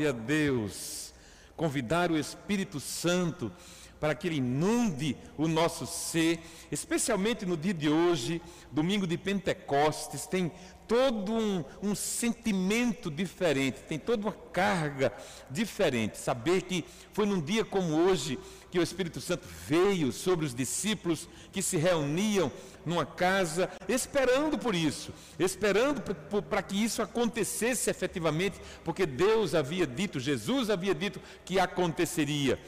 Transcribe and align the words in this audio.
Glória 0.00 0.08
a 0.08 0.12
Deus. 0.12 1.12
Convidar 1.54 2.10
o 2.10 2.16
Espírito 2.16 2.80
Santo 2.80 3.52
para 4.00 4.14
que 4.14 4.26
ele 4.26 4.36
inunde 4.36 5.14
o 5.36 5.46
nosso 5.46 5.86
ser, 5.86 6.40
especialmente 6.72 7.44
no 7.44 7.54
dia 7.54 7.74
de 7.74 7.90
hoje, 7.90 8.40
domingo 8.72 9.06
de 9.06 9.18
Pentecostes, 9.18 10.24
tem 10.24 10.50
todo 10.90 11.32
um, 11.32 11.64
um, 11.80 11.94
sentimento 11.94 13.12
diferente, 13.12 13.80
tem 13.82 13.96
toda 13.96 14.26
uma 14.26 14.32
carga 14.52 15.12
diferente. 15.48 16.18
Saber 16.18 16.62
que 16.62 16.84
foi 17.12 17.26
num 17.26 17.40
dia 17.40 17.64
como 17.64 17.94
hoje 17.94 18.36
que 18.72 18.78
o 18.80 18.82
Espírito 18.82 19.20
Santo 19.20 19.46
veio 19.68 20.10
sobre 20.10 20.44
os 20.44 20.52
discípulos 20.52 21.28
que 21.52 21.62
se 21.62 21.76
reuniam 21.76 22.50
numa 22.84 23.06
casa, 23.06 23.70
esperando 23.88 24.58
por 24.58 24.74
isso, 24.74 25.14
esperando 25.38 26.02
para 26.42 26.60
que 26.60 26.82
isso 26.82 27.00
acontecesse 27.00 27.88
efetivamente, 27.88 28.60
porque 28.82 29.06
Deus 29.06 29.54
havia 29.54 29.86
dito, 29.86 30.18
Jesus 30.18 30.70
havia 30.70 30.92
dito 30.92 31.20
que 31.44 31.60
aconteceria. 31.60 32.58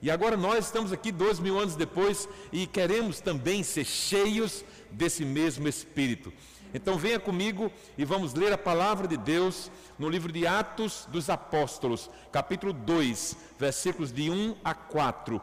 E 0.00 0.12
agora 0.12 0.36
nós 0.36 0.66
estamos 0.66 0.92
aqui 0.92 1.10
dois 1.10 1.40
mil 1.40 1.58
anos 1.58 1.74
depois 1.74 2.28
e 2.52 2.68
queremos 2.68 3.18
também 3.18 3.64
ser 3.64 3.84
cheios 3.84 4.64
desse 4.92 5.24
mesmo 5.24 5.66
Espírito. 5.66 6.32
Então 6.74 6.98
venha 6.98 7.20
comigo 7.20 7.70
e 7.96 8.04
vamos 8.04 8.34
ler 8.34 8.52
a 8.52 8.58
palavra 8.58 9.06
de 9.06 9.16
Deus 9.16 9.70
no 9.96 10.08
livro 10.08 10.32
de 10.32 10.44
Atos 10.44 11.06
dos 11.08 11.30
Apóstolos, 11.30 12.10
capítulo 12.32 12.72
2, 12.72 13.36
versículos 13.56 14.12
de 14.12 14.28
1 14.28 14.56
a 14.64 14.74
4. 14.74 15.40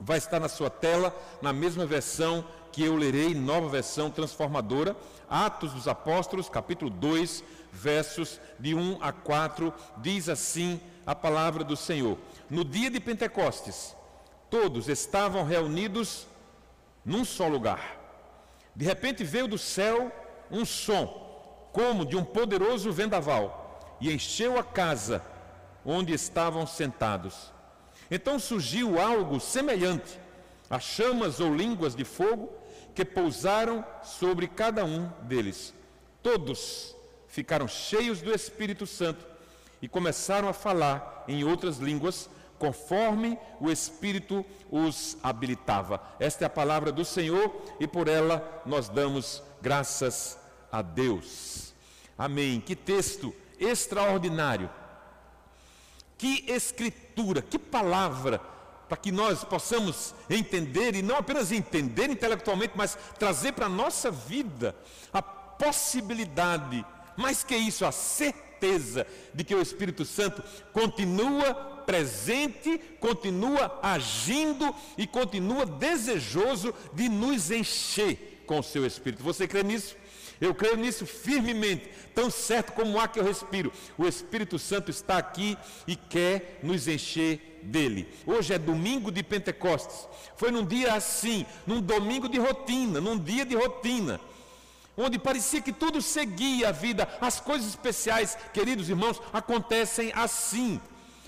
Vai 0.00 0.18
estar 0.18 0.40
na 0.40 0.48
sua 0.48 0.68
tela, 0.68 1.16
na 1.40 1.52
mesma 1.52 1.86
versão 1.86 2.44
que 2.72 2.82
eu 2.82 2.96
lerei, 2.96 3.36
nova 3.36 3.68
versão 3.68 4.10
transformadora, 4.10 4.96
Atos 5.30 5.72
dos 5.72 5.86
Apóstolos, 5.86 6.48
capítulo 6.48 6.90
2, 6.90 7.44
versos 7.72 8.40
de 8.58 8.74
1 8.74 8.98
a 9.00 9.12
4, 9.12 9.72
diz 9.98 10.28
assim 10.28 10.80
a 11.06 11.14
palavra 11.14 11.62
do 11.62 11.76
Senhor: 11.76 12.18
No 12.50 12.64
dia 12.64 12.90
de 12.90 12.98
Pentecostes, 12.98 13.94
todos 14.50 14.88
estavam 14.88 15.44
reunidos 15.44 16.26
num 17.04 17.24
só 17.24 17.46
lugar. 17.46 17.96
De 18.74 18.84
repente 18.84 19.22
veio 19.22 19.46
do 19.46 19.56
céu 19.56 20.10
um 20.50 20.64
som, 20.64 21.68
como 21.72 22.04
de 22.04 22.16
um 22.16 22.24
poderoso 22.24 22.92
vendaval, 22.92 23.96
e 24.00 24.12
encheu 24.12 24.58
a 24.58 24.64
casa 24.64 25.22
onde 25.84 26.12
estavam 26.12 26.66
sentados. 26.66 27.52
Então 28.10 28.38
surgiu 28.38 29.00
algo 29.00 29.38
semelhante 29.40 30.18
a 30.70 30.78
chamas 30.78 31.40
ou 31.40 31.54
línguas 31.54 31.94
de 31.94 32.04
fogo 32.04 32.50
que 32.94 33.04
pousaram 33.04 33.84
sobre 34.02 34.46
cada 34.46 34.84
um 34.84 35.08
deles. 35.22 35.72
Todos 36.22 36.94
ficaram 37.26 37.68
cheios 37.68 38.20
do 38.20 38.34
Espírito 38.34 38.86
Santo 38.86 39.26
e 39.80 39.88
começaram 39.88 40.48
a 40.48 40.52
falar 40.52 41.24
em 41.28 41.44
outras 41.44 41.78
línguas, 41.78 42.28
conforme 42.58 43.38
o 43.60 43.70
Espírito 43.70 44.44
os 44.70 45.16
habilitava. 45.22 46.02
Esta 46.18 46.44
é 46.44 46.46
a 46.46 46.50
palavra 46.50 46.90
do 46.90 47.04
Senhor 47.04 47.54
e 47.78 47.86
por 47.86 48.08
ela 48.08 48.62
nós 48.66 48.88
damos 48.88 49.42
graças 49.60 50.38
a 50.70 50.82
Deus. 50.82 51.72
Amém. 52.16 52.60
Que 52.60 52.74
texto 52.74 53.34
extraordinário. 53.58 54.70
Que 56.16 56.44
escritura, 56.48 57.40
que 57.40 57.58
palavra, 57.58 58.40
para 58.88 58.96
que 58.96 59.12
nós 59.12 59.44
possamos 59.44 60.14
entender 60.28 60.96
e 60.96 61.02
não 61.02 61.16
apenas 61.16 61.52
entender 61.52 62.10
intelectualmente, 62.10 62.72
mas 62.74 62.98
trazer 63.18 63.52
para 63.52 63.66
a 63.66 63.70
nossa 63.70 64.10
vida 64.10 64.74
a 65.12 65.22
possibilidade, 65.22 66.84
mais 67.16 67.44
que 67.44 67.54
isso, 67.54 67.84
a 67.84 67.92
certeza 67.92 69.06
de 69.32 69.44
que 69.44 69.54
o 69.54 69.62
Espírito 69.62 70.04
Santo 70.04 70.42
continua 70.72 71.54
presente, 71.86 72.78
continua 73.00 73.78
agindo 73.82 74.74
e 74.96 75.06
continua 75.06 75.64
desejoso 75.64 76.74
de 76.92 77.08
nos 77.08 77.50
encher 77.50 78.27
com 78.48 78.58
o 78.58 78.62
seu 78.62 78.84
Espírito. 78.86 79.22
Você 79.22 79.46
crê 79.46 79.62
nisso? 79.62 79.94
Eu 80.40 80.54
creio 80.54 80.76
nisso 80.76 81.04
firmemente, 81.04 81.90
tão 82.14 82.30
certo 82.30 82.72
como 82.72 82.98
há 82.98 83.06
que 83.06 83.20
eu 83.20 83.24
respiro. 83.24 83.72
O 83.96 84.06
Espírito 84.06 84.58
Santo 84.58 84.90
está 84.90 85.18
aqui 85.18 85.58
e 85.86 85.94
quer 85.94 86.60
nos 86.62 86.88
encher 86.88 87.60
dele. 87.62 88.08
Hoje 88.24 88.54
é 88.54 88.58
domingo 88.58 89.10
de 89.10 89.22
Pentecostes. 89.22 90.08
Foi 90.36 90.50
num 90.50 90.64
dia 90.64 90.94
assim, 90.94 91.44
num 91.66 91.80
domingo 91.80 92.28
de 92.28 92.38
rotina, 92.38 93.00
num 93.00 93.18
dia 93.18 93.44
de 93.44 93.56
rotina, 93.56 94.20
onde 94.96 95.18
parecia 95.18 95.60
que 95.60 95.72
tudo 95.72 96.00
seguia 96.00 96.68
a 96.68 96.72
vida, 96.72 97.08
as 97.20 97.40
coisas 97.40 97.68
especiais, 97.68 98.38
queridos 98.54 98.88
irmãos, 98.88 99.20
acontecem 99.32 100.12
assim. 100.14 100.80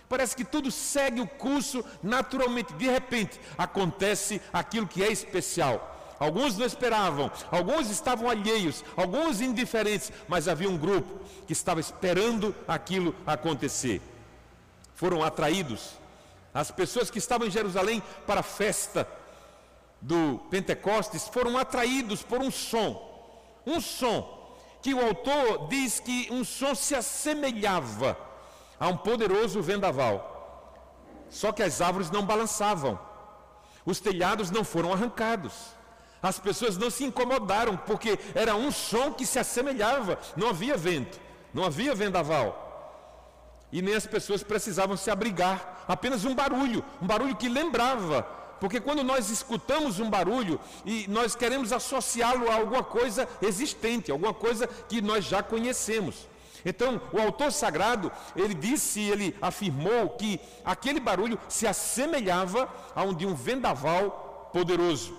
Parece 0.09 0.37
que 0.37 0.45
tudo 0.45 0.71
segue 0.71 1.21
o 1.21 1.27
curso 1.27 1.85
naturalmente. 2.03 2.73
De 2.75 2.89
repente, 2.89 3.41
acontece 3.59 4.41
aquilo 4.53 4.87
que 4.87 5.03
é 5.03 5.11
especial 5.11 6.00
Alguns 6.21 6.57
não 6.57 6.67
esperavam, 6.67 7.33
alguns 7.51 7.91
estavam 7.91 8.31
alheios, 8.31 8.85
alguns 8.97 9.41
indiferentes, 9.41 10.13
mas 10.29 10.47
havia 10.47 10.71
um 10.71 10.79
grupo 10.79 11.25
que 11.47 11.53
estava 11.53 11.81
esperando 11.81 12.55
aquilo 12.69 13.13
acontecer. 13.27 14.01
Foram 14.95 15.25
atraídos 15.25 15.99
as 16.53 16.71
pessoas 16.71 17.11
que 17.11 17.19
estavam 17.19 17.47
em 17.47 17.51
Jerusalém 17.51 18.03
para 18.27 18.41
a 18.41 18.45
festa 18.45 19.07
do 20.01 20.41
Pentecostes 20.51 21.29
foram 21.29 21.57
atraídos 21.57 22.23
por 22.23 22.41
um 22.41 22.51
som, 22.51 23.09
um 23.67 23.81
som 23.81 24.39
que 24.83 24.95
o 24.95 25.07
autor 25.07 25.69
diz 25.69 26.01
que 26.01 26.29
um 26.31 26.43
som 26.43 26.75
se 26.75 26.95
assemelhava 26.95 28.17
a 28.79 28.89
um 28.89 28.97
poderoso 28.97 29.63
vendaval. 29.63 30.27
Só 31.29 31.53
que 31.53 31.63
as 31.63 31.81
árvores 31.81 32.11
não 32.11 32.25
balançavam, 32.25 32.99
os 33.85 34.01
telhados 34.01 34.51
não 34.51 34.65
foram 34.65 34.93
arrancados. 34.93 35.53
As 36.23 36.39
pessoas 36.39 36.77
não 36.77 36.91
se 36.91 37.05
incomodaram, 37.05 37.77
porque 37.77 38.19
era 38.35 38.55
um 38.55 38.71
som 38.71 39.13
que 39.13 39.25
se 39.25 39.39
assemelhava, 39.39 40.19
não 40.37 40.51
havia 40.51 40.77
vento, 40.77 41.19
não 41.55 41.65
havia 41.65 41.95
vendaval. 41.95 42.69
E 43.73 43.81
nem 43.81 43.95
as 43.95 44.07
pessoas 44.07 44.43
precisavam 44.43 44.97
se 44.97 45.11
abrigar, 45.11 45.85
apenas 45.89 46.25
um 46.25 46.35
barulho, 46.35 46.85
um 47.01 47.07
barulho 47.07 47.37
que 47.37 47.49
lembrava. 47.49 48.23
Porque 48.61 48.79
quando 48.79 49.03
nós 49.03 49.31
escutamos 49.31 49.99
um 50.01 50.11
barulho 50.11 50.61
e 50.85 51.07
nós 51.09 51.35
queremos 51.35 51.73
associá-lo 51.73 52.51
a 52.51 52.57
alguma 52.57 52.83
coisa 52.83 53.27
existente, 53.41 54.13
alguma 54.13 54.35
coisa 54.35 54.67
que 54.67 55.01
nós 55.01 55.25
já 55.25 55.43
conhecemos. 55.43 56.29
Então, 56.63 57.01
o 57.11 57.19
autor 57.19 57.51
sagrado, 57.53 58.13
ele 58.37 58.53
disse, 58.53 59.01
ele 59.01 59.35
afirmou 59.41 60.11
que 60.11 60.39
aquele 60.63 61.01
barulho 61.01 61.39
se 61.49 61.67
assemelhava 61.67 62.69
a 62.95 63.03
um 63.03 63.15
de 63.15 63.25
um 63.25 63.35
vendaval 63.35 64.51
poderoso. 64.53 65.17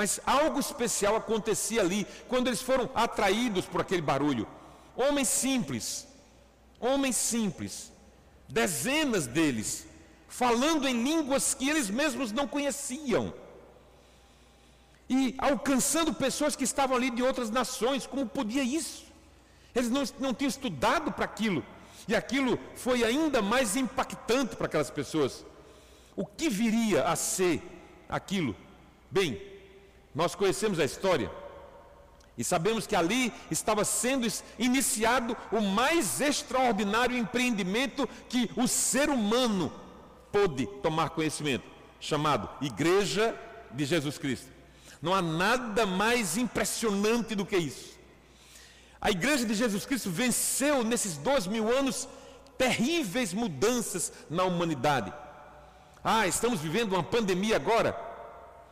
Mas 0.00 0.18
algo 0.24 0.58
especial 0.58 1.14
acontecia 1.14 1.82
ali 1.82 2.06
quando 2.26 2.46
eles 2.46 2.62
foram 2.62 2.88
atraídos 2.94 3.66
por 3.66 3.82
aquele 3.82 4.00
barulho. 4.00 4.48
Homens 4.96 5.28
simples, 5.28 6.08
homens 6.80 7.16
simples, 7.16 7.92
dezenas 8.48 9.26
deles, 9.26 9.86
falando 10.26 10.88
em 10.88 11.02
línguas 11.02 11.52
que 11.52 11.68
eles 11.68 11.90
mesmos 11.90 12.32
não 12.32 12.48
conheciam. 12.48 13.34
E 15.06 15.34
alcançando 15.36 16.14
pessoas 16.14 16.56
que 16.56 16.64
estavam 16.64 16.96
ali 16.96 17.10
de 17.10 17.22
outras 17.22 17.50
nações, 17.50 18.06
como 18.06 18.24
podia 18.24 18.64
isso? 18.64 19.04
Eles 19.74 19.90
não, 19.90 20.04
não 20.18 20.32
tinham 20.32 20.48
estudado 20.48 21.12
para 21.12 21.26
aquilo. 21.26 21.62
E 22.08 22.16
aquilo 22.16 22.58
foi 22.74 23.04
ainda 23.04 23.42
mais 23.42 23.76
impactante 23.76 24.56
para 24.56 24.64
aquelas 24.64 24.88
pessoas. 24.88 25.44
O 26.16 26.24
que 26.24 26.48
viria 26.48 27.04
a 27.04 27.14
ser 27.16 27.62
aquilo? 28.08 28.56
Bem, 29.10 29.50
nós 30.14 30.34
conhecemos 30.34 30.78
a 30.78 30.84
história 30.84 31.30
e 32.36 32.44
sabemos 32.44 32.86
que 32.86 32.96
ali 32.96 33.32
estava 33.50 33.84
sendo 33.84 34.26
iniciado 34.58 35.36
o 35.52 35.60
mais 35.60 36.20
extraordinário 36.20 37.16
empreendimento 37.16 38.08
que 38.28 38.50
o 38.56 38.66
ser 38.66 39.10
humano 39.10 39.70
pôde 40.32 40.66
tomar 40.82 41.10
conhecimento, 41.10 41.64
chamado 42.00 42.48
Igreja 42.60 43.38
de 43.72 43.84
Jesus 43.84 44.16
Cristo. 44.16 44.48
Não 45.02 45.14
há 45.14 45.20
nada 45.20 45.84
mais 45.84 46.36
impressionante 46.36 47.34
do 47.34 47.44
que 47.44 47.56
isso. 47.56 47.98
A 49.00 49.10
Igreja 49.10 49.44
de 49.44 49.54
Jesus 49.54 49.84
Cristo 49.84 50.10
venceu 50.10 50.84
nesses 50.84 51.16
dois 51.16 51.46
mil 51.46 51.70
anos 51.70 52.08
terríveis 52.56 53.32
mudanças 53.32 54.12
na 54.28 54.44
humanidade. 54.44 55.12
Ah, 56.02 56.26
estamos 56.26 56.60
vivendo 56.60 56.92
uma 56.92 57.02
pandemia 57.02 57.56
agora. 57.56 57.98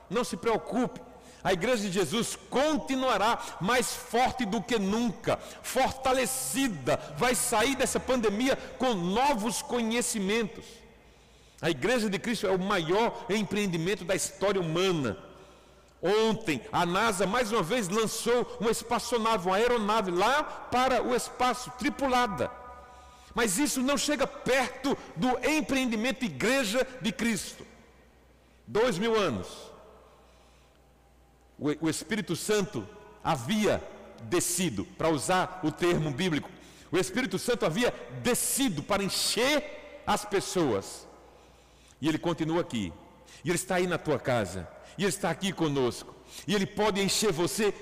Não 0.09 0.25
se 0.25 0.37
preocupe, 0.37 1.01
a 1.43 1.53
igreja 1.53 1.85
de 1.85 1.93
Jesus 1.93 2.37
continuará 2.51 3.39
mais 3.61 3.95
forte 3.95 4.45
do 4.45 4.61
que 4.61 4.79
nunca, 4.79 5.39
fortalecida, 5.63 6.99
vai 7.17 7.35
sair 7.35 7.77
dessa 7.77 8.01
pandemia 8.01 8.57
com 8.79 8.95
novos 8.95 9.63
conhecimentos. 9.63 10.65
A 11.61 11.71
igreja 11.71 12.09
de 12.09 12.19
Cristo 12.19 12.47
é 12.47 12.51
o 12.51 12.59
maior 12.59 13.27
empreendimento 13.29 14.05
da 14.05 14.15
história 14.15 14.61
humana. 14.61 15.19
Ontem, 16.01 16.61
a 16.71 16.87
NASA 16.87 17.27
mais 17.27 17.51
uma 17.51 17.63
vez 17.63 17.89
lançou 17.89 18.57
uma 18.61 18.71
espaçonave, 18.71 19.49
uma 19.49 19.57
aeronave 19.57 20.11
lá 20.11 20.43
para 20.43 21.03
o 21.03 21.15
espaço, 21.15 21.73
tripulada. 21.79 22.51
Mas 23.35 23.59
isso 23.59 23.83
não 23.83 23.97
chega 23.97 24.27
perto 24.27 24.97
do 25.17 25.29
empreendimento 25.49 26.25
Igreja 26.25 26.87
de 27.01 27.13
Cristo. 27.13 27.67
Dois 28.67 28.99
mil 28.99 29.17
anos. 29.17 29.68
O 31.59 31.89
Espírito 31.89 32.37
Santo 32.37 32.87
havia 33.23 33.83
descido, 34.23 34.85
para 34.85 35.09
usar 35.09 35.61
o 35.63 35.71
termo 35.71 36.11
bíblico, 36.11 36.49
o 36.91 36.97
Espírito 36.97 37.39
Santo 37.39 37.67
havia 37.67 37.93
descido 38.23 38.83
para 38.83 39.03
encher 39.03 40.03
as 40.07 40.25
pessoas. 40.25 41.07
E 42.01 42.09
ele 42.09 42.19
continua 42.19 42.61
aqui. 42.61 42.93
E 43.45 43.51
ele 43.51 43.57
está 43.57 43.75
aí 43.77 43.87
na 43.87 43.99
tua 43.99 44.19
casa. 44.19 44.67
E 44.97 45.03
ele 45.03 45.11
está 45.11 45.31
aqui 45.31 45.53
conosco. 45.53 46.15
E 46.47 46.55
ele 46.55 46.65
pode 46.65 47.01
encher 47.01 47.33
você 47.33 47.75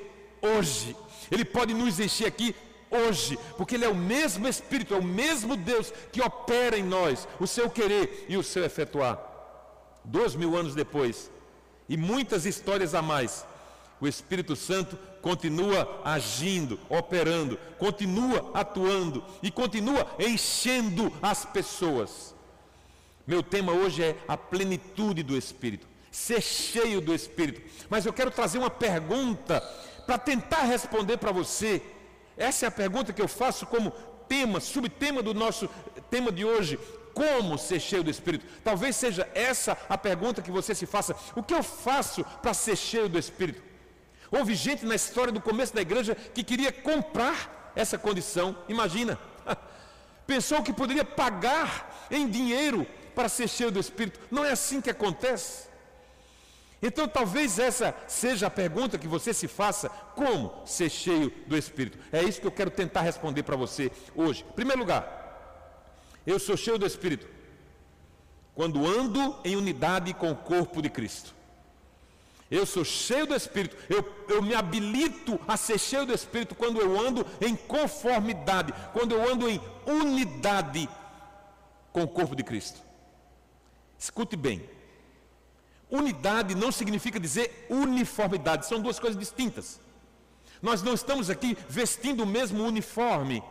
hoje. 0.43 0.97
Ele 1.31 1.45
pode 1.45 1.73
nos 1.73 2.01
encher 2.01 2.27
aqui 2.27 2.55
hoje, 2.91 3.39
porque 3.57 3.75
Ele 3.75 3.85
é 3.85 3.89
o 3.89 3.95
mesmo 3.95 4.47
Espírito, 4.47 4.95
é 4.95 4.99
o 4.99 5.03
mesmo 5.03 5.57
Deus 5.57 5.93
que 6.13 6.23
opera 6.23 6.79
em 6.79 6.83
nós 6.83 7.27
o 7.41 7.47
seu 7.47 7.69
querer 7.69 8.27
e 8.29 8.37
o 8.37 8.43
seu 8.43 8.65
efetuar. 8.65 9.21
Dois 10.05 10.35
mil 10.35 10.57
anos 10.57 10.75
depois, 10.75 11.31
e 11.89 11.97
muitas 11.97 12.47
histórias 12.47 12.95
a 12.95 13.03
mais, 13.03 13.45
o 14.01 14.07
Espírito 14.07 14.55
Santo 14.55 14.99
continua 15.23 16.01
agindo, 16.05 16.79
operando, 16.89 17.59
continua 17.79 18.51
atuando 18.55 19.25
e 19.43 19.51
continua 19.51 20.07
enchendo 20.19 21.13
as 21.23 21.45
pessoas. 21.45 22.35
Meu 23.27 23.43
tema 23.43 23.73
hoje 23.73 24.05
é 24.05 24.17
a 24.29 24.37
plenitude 24.37 25.23
do 25.23 25.37
Espírito, 25.37 25.87
ser 26.11 26.41
cheio 26.41 27.01
do 27.01 27.15
Espírito. 27.15 27.61
Mas 27.89 28.07
eu 28.07 28.13
quero 28.13 28.31
trazer 28.31 28.59
uma 28.59 28.71
pergunta 28.71 29.61
para 30.07 30.19
tentar 30.19 30.63
responder 30.63 31.17
para 31.17 31.33
você. 31.33 31.83
Essa 32.37 32.67
é 32.67 32.69
a 32.69 32.73
pergunta 32.73 33.13
que 33.13 33.21
eu 33.21 33.27
faço 33.27 33.67
como 33.67 33.91
tema, 34.29 34.61
subtema 34.61 35.23
do 35.23 35.35
nosso 35.35 35.69
tema 36.11 36.31
de 36.31 36.45
hoje. 36.45 36.79
Como 37.15 37.57
ser 37.57 37.81
cheio 37.81 38.05
do 38.05 38.11
Espírito? 38.11 38.45
Talvez 38.63 38.95
seja 38.95 39.29
essa 39.35 39.77
a 39.89 39.97
pergunta 39.97 40.43
que 40.43 40.51
você 40.51 40.75
se 40.75 40.85
faça. 40.85 41.17
O 41.35 41.43
que 41.43 41.55
eu 41.55 41.63
faço 41.63 42.23
para 42.43 42.53
ser 42.53 42.77
cheio 42.77 43.09
do 43.09 43.19
Espírito? 43.19 43.66
Houve 44.31 44.55
gente 44.55 44.85
na 44.85 44.95
história 44.95 45.33
do 45.33 45.41
começo 45.41 45.75
da 45.75 45.81
igreja 45.81 46.15
que 46.15 46.43
queria 46.43 46.73
comprar 46.73 47.73
essa 47.75 47.97
condição. 47.99 48.57
Imagina. 48.69 49.19
Pensou 50.27 50.63
que 50.63 50.73
poderia 50.73 51.05
pagar 51.05 52.09
em 52.11 52.29
dinheiro 52.29 52.87
para 53.15 53.29
ser 53.29 53.49
cheio 53.49 53.71
do 53.71 53.79
Espírito. 53.79 54.21
Não 54.31 54.45
é 54.45 54.53
assim 54.53 54.81
que 54.81 54.91
acontece. 54.91 55.67
Então, 56.83 57.09
talvez 57.09 57.59
essa 57.59 57.95
seja 58.07 58.49
a 58.49 58.51
pergunta 58.51 58.99
que 58.99 59.09
você 59.09 59.33
se 59.33 59.49
faça: 59.49 59.89
como 59.89 60.63
ser 60.67 60.91
cheio 60.91 61.33
do 61.47 61.57
Espírito? 61.57 61.99
É 62.13 62.23
isso 62.23 62.41
que 62.41 62.47
eu 62.47 62.53
quero 62.53 62.71
tentar 62.71 63.01
responder 63.03 63.43
para 63.43 63.57
você 63.57 63.91
hoje. 64.15 64.45
Em 64.49 64.53
primeiro 64.53 64.81
lugar, 64.81 65.25
eu 66.27 66.39
sou 66.39 66.57
cheio 66.57 66.79
do 66.79 66.87
Espírito 66.87 67.37
quando 68.55 68.87
ando 68.87 69.37
em 69.45 69.55
unidade 69.55 70.15
com 70.15 70.31
o 70.31 70.37
corpo 70.37 70.81
de 70.81 70.89
Cristo. 70.89 71.36
Eu 72.51 72.65
sou 72.65 72.85
cheio 72.85 73.27
do 73.27 73.35
Espírito, 73.35 73.77
eu, 73.89 74.05
eu 74.29 74.41
me 74.41 74.55
habilito 74.55 75.39
a 75.49 75.57
ser 75.57 75.79
cheio 75.79 76.07
do 76.07 76.15
Espírito 76.15 76.55
quando 76.55 76.81
eu 76.81 76.99
ando 76.99 77.27
em 77.41 77.57
conformidade, 77.57 78.73
quando 78.93 79.13
eu 79.13 79.29
ando 79.29 79.49
em 79.49 79.61
unidade 79.85 80.89
com 81.93 82.05
o 82.05 82.09
corpo 82.09 82.37
de 82.37 82.45
Cristo. 82.45 82.81
Escute 83.99 84.37
bem, 84.37 84.69
unidade 85.91 86.55
não 86.55 86.71
significa 86.71 87.19
dizer 87.19 87.67
uniformidade, 87.69 88.67
são 88.67 88.81
duas 88.81 89.01
coisas 89.01 89.19
distintas. 89.19 89.81
Nós 90.63 90.83
não 90.83 90.95
estamos 90.95 91.29
aqui 91.29 91.57
vestindo 91.69 92.23
o 92.23 92.27
mesmo 92.27 92.65
uniforme. 92.65 93.43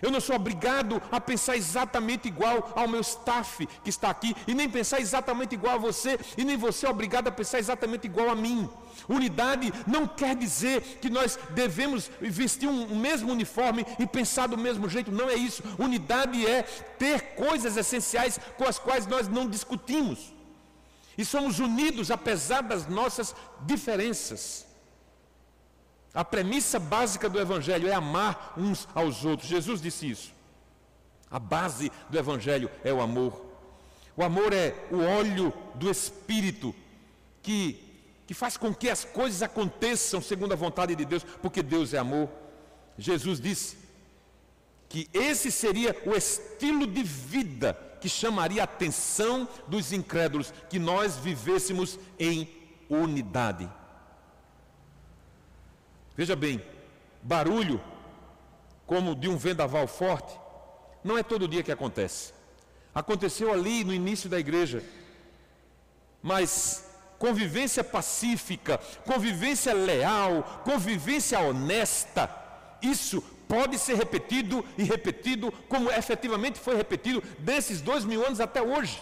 Eu 0.00 0.10
não 0.10 0.20
sou 0.20 0.36
obrigado 0.36 1.00
a 1.10 1.20
pensar 1.20 1.56
exatamente 1.56 2.28
igual 2.28 2.72
ao 2.74 2.88
meu 2.88 3.00
staff 3.00 3.66
que 3.84 3.90
está 3.90 4.08
aqui, 4.08 4.34
e 4.46 4.54
nem 4.54 4.68
pensar 4.68 5.00
exatamente 5.00 5.54
igual 5.54 5.74
a 5.74 5.78
você, 5.78 6.18
e 6.38 6.44
nem 6.44 6.56
você 6.56 6.86
é 6.86 6.90
obrigado 6.90 7.28
a 7.28 7.32
pensar 7.32 7.58
exatamente 7.58 8.06
igual 8.06 8.30
a 8.30 8.34
mim. 8.34 8.68
Unidade 9.08 9.72
não 9.86 10.06
quer 10.06 10.36
dizer 10.36 10.80
que 11.00 11.10
nós 11.10 11.38
devemos 11.50 12.10
vestir 12.20 12.68
um 12.68 12.98
mesmo 12.98 13.32
uniforme 13.32 13.84
e 13.98 14.06
pensar 14.06 14.46
do 14.46 14.56
mesmo 14.56 14.88
jeito, 14.88 15.10
não 15.10 15.28
é 15.28 15.34
isso. 15.34 15.62
Unidade 15.78 16.46
é 16.46 16.62
ter 16.62 17.34
coisas 17.34 17.76
essenciais 17.76 18.38
com 18.56 18.64
as 18.64 18.78
quais 18.78 19.06
nós 19.06 19.28
não 19.28 19.48
discutimos, 19.48 20.32
e 21.18 21.24
somos 21.24 21.58
unidos 21.58 22.10
apesar 22.10 22.62
das 22.62 22.86
nossas 22.86 23.34
diferenças. 23.66 24.69
A 26.12 26.24
premissa 26.24 26.78
básica 26.78 27.28
do 27.28 27.38
Evangelho 27.38 27.88
é 27.88 27.94
amar 27.94 28.54
uns 28.56 28.88
aos 28.94 29.24
outros. 29.24 29.48
Jesus 29.48 29.80
disse 29.80 30.10
isso. 30.10 30.32
A 31.30 31.38
base 31.38 31.92
do 32.08 32.18
Evangelho 32.18 32.70
é 32.82 32.92
o 32.92 33.00
amor. 33.00 33.46
O 34.16 34.22
amor 34.22 34.52
é 34.52 34.74
o 34.90 34.98
óleo 34.98 35.52
do 35.76 35.88
Espírito 35.88 36.74
que, 37.42 37.80
que 38.26 38.34
faz 38.34 38.56
com 38.56 38.74
que 38.74 38.90
as 38.90 39.04
coisas 39.04 39.42
aconteçam 39.42 40.20
segundo 40.20 40.52
a 40.52 40.56
vontade 40.56 40.96
de 40.96 41.04
Deus, 41.04 41.24
porque 41.40 41.62
Deus 41.62 41.94
é 41.94 41.98
amor. 41.98 42.28
Jesus 42.98 43.40
disse 43.40 43.78
que 44.88 45.08
esse 45.14 45.52
seria 45.52 45.96
o 46.04 46.10
estilo 46.10 46.86
de 46.86 47.04
vida 47.04 47.78
que 48.00 48.08
chamaria 48.08 48.62
a 48.62 48.64
atenção 48.64 49.48
dos 49.68 49.92
incrédulos, 49.92 50.52
que 50.68 50.78
nós 50.78 51.16
vivêssemos 51.16 51.98
em 52.18 52.48
unidade. 52.88 53.70
Veja 56.20 56.36
bem, 56.36 56.62
barulho 57.22 57.82
como 58.86 59.14
de 59.14 59.26
um 59.26 59.38
vendaval 59.38 59.86
forte, 59.86 60.38
não 61.02 61.16
é 61.16 61.22
todo 61.22 61.48
dia 61.48 61.62
que 61.62 61.72
acontece. 61.72 62.34
Aconteceu 62.94 63.50
ali 63.50 63.84
no 63.84 63.94
início 63.94 64.28
da 64.28 64.38
igreja. 64.38 64.84
Mas 66.22 66.84
convivência 67.18 67.82
pacífica, 67.82 68.78
convivência 69.06 69.72
leal, 69.72 70.60
convivência 70.62 71.40
honesta, 71.40 72.28
isso 72.82 73.22
pode 73.48 73.78
ser 73.78 73.94
repetido 73.94 74.62
e 74.76 74.82
repetido, 74.82 75.50
como 75.70 75.90
efetivamente 75.90 76.58
foi 76.58 76.76
repetido 76.76 77.22
desses 77.38 77.80
dois 77.80 78.04
mil 78.04 78.22
anos 78.26 78.40
até 78.40 78.60
hoje. 78.60 79.00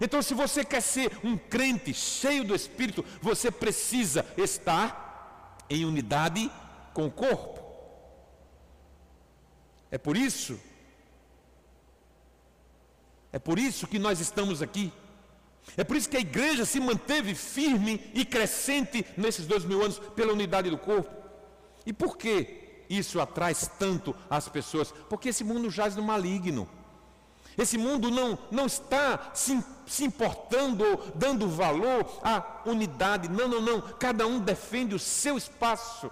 Então, 0.00 0.22
se 0.22 0.32
você 0.32 0.64
quer 0.64 0.80
ser 0.80 1.10
um 1.24 1.36
crente 1.36 1.92
cheio 1.92 2.44
do 2.44 2.54
Espírito, 2.54 3.04
você 3.20 3.50
precisa 3.50 4.24
estar 4.36 5.11
em 5.74 5.84
unidade 5.84 6.50
com 6.92 7.06
o 7.06 7.10
corpo. 7.10 7.60
É 9.90 9.98
por 9.98 10.16
isso, 10.16 10.58
é 13.32 13.38
por 13.38 13.58
isso 13.58 13.86
que 13.86 13.98
nós 13.98 14.20
estamos 14.20 14.62
aqui. 14.62 14.92
É 15.76 15.84
por 15.84 15.96
isso 15.96 16.08
que 16.08 16.16
a 16.16 16.20
igreja 16.20 16.64
se 16.64 16.80
manteve 16.80 17.34
firme 17.34 18.10
e 18.12 18.24
crescente 18.24 19.06
nesses 19.16 19.46
dois 19.46 19.64
mil 19.64 19.82
anos 19.82 19.98
pela 19.98 20.32
unidade 20.32 20.68
do 20.68 20.78
corpo. 20.78 21.10
E 21.86 21.92
por 21.92 22.16
que 22.16 22.84
isso 22.90 23.20
atrai 23.20 23.54
tanto 23.78 24.14
as 24.28 24.48
pessoas? 24.48 24.92
Porque 25.08 25.28
esse 25.28 25.44
mundo 25.44 25.70
jaz 25.70 25.96
no 25.96 26.02
maligno. 26.02 26.68
Esse 27.56 27.76
mundo 27.76 28.10
não, 28.10 28.38
não 28.50 28.66
está 28.66 29.30
se, 29.34 29.62
se 29.86 30.04
importando 30.04 30.84
ou 30.84 31.12
dando 31.14 31.48
valor 31.48 32.20
à 32.22 32.62
unidade. 32.64 33.28
Não, 33.28 33.48
não, 33.48 33.60
não. 33.60 33.80
Cada 33.80 34.26
um 34.26 34.38
defende 34.38 34.94
o 34.94 34.98
seu 34.98 35.36
espaço. 35.36 36.10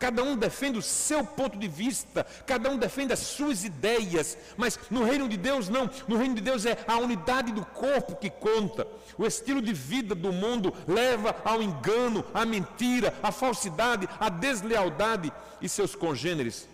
Cada 0.00 0.22
um 0.22 0.34
defende 0.34 0.78
o 0.78 0.82
seu 0.82 1.22
ponto 1.22 1.58
de 1.58 1.68
vista, 1.68 2.24
cada 2.46 2.70
um 2.70 2.78
defende 2.78 3.12
as 3.12 3.18
suas 3.18 3.64
ideias, 3.64 4.38
mas 4.56 4.80
no 4.90 5.04
reino 5.04 5.28
de 5.28 5.36
Deus 5.36 5.68
não. 5.68 5.90
No 6.08 6.16
reino 6.16 6.34
de 6.34 6.40
Deus 6.40 6.64
é 6.64 6.78
a 6.88 6.96
unidade 6.96 7.52
do 7.52 7.62
corpo 7.66 8.16
que 8.16 8.30
conta. 8.30 8.88
O 9.18 9.26
estilo 9.26 9.60
de 9.60 9.74
vida 9.74 10.14
do 10.14 10.32
mundo 10.32 10.72
leva 10.88 11.36
ao 11.44 11.62
engano, 11.62 12.24
à 12.32 12.46
mentira, 12.46 13.12
à 13.22 13.30
falsidade, 13.30 14.08
à 14.18 14.30
deslealdade 14.30 15.30
e 15.60 15.68
seus 15.68 15.94
congêneres. 15.94 16.66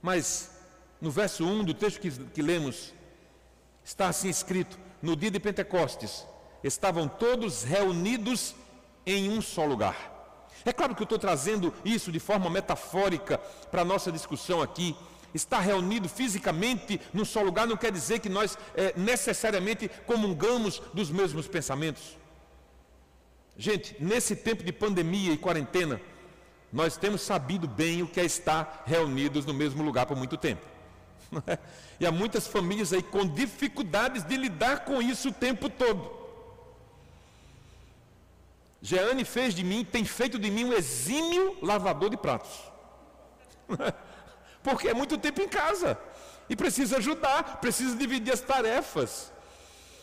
Mas 0.00 0.50
no 1.00 1.10
verso 1.10 1.44
1 1.44 1.64
do 1.64 1.74
texto 1.74 2.00
que, 2.00 2.10
que 2.10 2.42
lemos, 2.42 2.92
está 3.84 4.08
assim 4.08 4.28
escrito: 4.28 4.78
No 5.00 5.16
dia 5.16 5.30
de 5.30 5.40
Pentecostes, 5.40 6.26
estavam 6.62 7.08
todos 7.08 7.62
reunidos 7.62 8.54
em 9.06 9.30
um 9.30 9.40
só 9.40 9.64
lugar. 9.64 10.10
É 10.64 10.72
claro 10.72 10.94
que 10.94 11.02
eu 11.02 11.04
estou 11.04 11.18
trazendo 11.18 11.72
isso 11.84 12.12
de 12.12 12.20
forma 12.20 12.50
metafórica 12.50 13.38
para 13.70 13.82
a 13.82 13.84
nossa 13.84 14.12
discussão 14.12 14.60
aqui. 14.60 14.94
Estar 15.32 15.60
reunido 15.60 16.08
fisicamente 16.08 17.00
num 17.14 17.24
só 17.24 17.40
lugar 17.40 17.66
não 17.66 17.76
quer 17.76 17.92
dizer 17.92 18.18
que 18.18 18.28
nós 18.28 18.58
é, 18.74 18.92
necessariamente 18.96 19.88
comungamos 20.04 20.82
dos 20.92 21.08
mesmos 21.08 21.46
pensamentos. 21.46 22.18
Gente, 23.56 23.96
nesse 24.00 24.34
tempo 24.34 24.64
de 24.64 24.72
pandemia 24.72 25.32
e 25.32 25.38
quarentena, 25.38 26.00
nós 26.72 26.96
temos 26.96 27.20
sabido 27.20 27.68
bem 27.68 28.02
o 28.02 28.08
que 28.08 28.20
é 28.20 28.24
estar 28.24 28.82
reunidos 28.86 29.46
no 29.46 29.54
mesmo 29.54 29.82
lugar 29.82 30.06
por 30.06 30.16
muito 30.16 30.36
tempo. 30.36 30.66
É? 31.46 31.58
E 32.00 32.06
há 32.06 32.10
muitas 32.10 32.46
famílias 32.46 32.92
aí 32.92 33.02
com 33.02 33.26
dificuldades 33.26 34.24
de 34.24 34.36
lidar 34.36 34.84
com 34.84 35.00
isso 35.00 35.28
o 35.28 35.32
tempo 35.32 35.68
todo. 35.68 36.18
Jeane 38.82 39.24
fez 39.24 39.54
de 39.54 39.62
mim, 39.62 39.84
tem 39.84 40.04
feito 40.04 40.38
de 40.38 40.50
mim 40.50 40.64
um 40.64 40.72
exímio 40.72 41.56
lavador 41.62 42.10
de 42.10 42.16
pratos. 42.16 42.50
Porque 44.62 44.88
é 44.88 44.94
muito 44.94 45.18
tempo 45.18 45.40
em 45.40 45.48
casa. 45.48 45.98
E 46.48 46.56
precisa 46.56 46.96
ajudar, 46.96 47.60
precisa 47.60 47.94
dividir 47.96 48.32
as 48.32 48.40
tarefas. 48.40 49.30